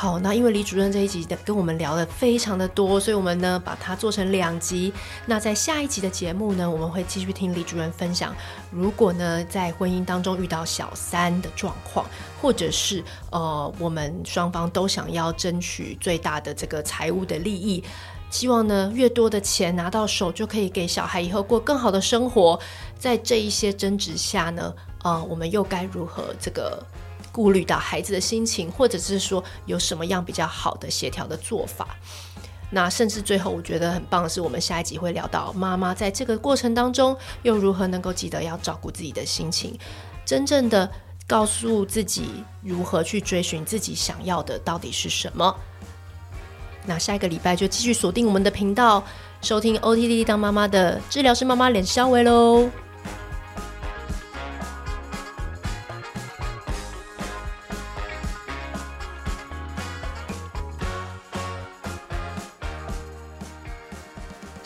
[0.00, 4.92] 好，那因为李主任这一集的跟我们聊的非常的多，所以我们呢把它做成两集。
[5.26, 8.32] 那在下一集的节目呢，我们会继续听李主任分享，
[8.70, 12.06] 如果呢在婚姻当中遇到小三的状况，
[12.40, 17.82] 或者是呃我们双方都想要争取最大的这个财务的利益，
[18.30, 22.56] 希望呢越多的钱拿到手就可以给小孩以后过更好的生活，
[22.96, 24.72] 在这一些争执下呢，
[25.02, 26.80] 呃我们又该如何这个？
[27.38, 31.96] 顾虑到孩子的心情，或者是说有什么样比较好的协调的做法，
[32.68, 39.78] 那甚至最后我觉得很棒的是，我们下一集会聊到妈妈在这个过程当中又如何能够记得要照顾自己的心情，
[40.24, 40.90] 真正的
[41.28, 45.56] 告诉自己如何去追寻自己想要的到底是什么。
[46.84, 49.00] 那下一个礼拜就继续锁定我们的频道，
[49.42, 52.68] 收听 OTD 当妈妈的治疗师妈妈脸肖维喽。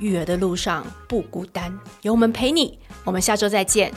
[0.00, 1.72] 育儿的路上不孤单，
[2.02, 2.78] 有我们陪你。
[3.04, 3.92] 我们下周再见，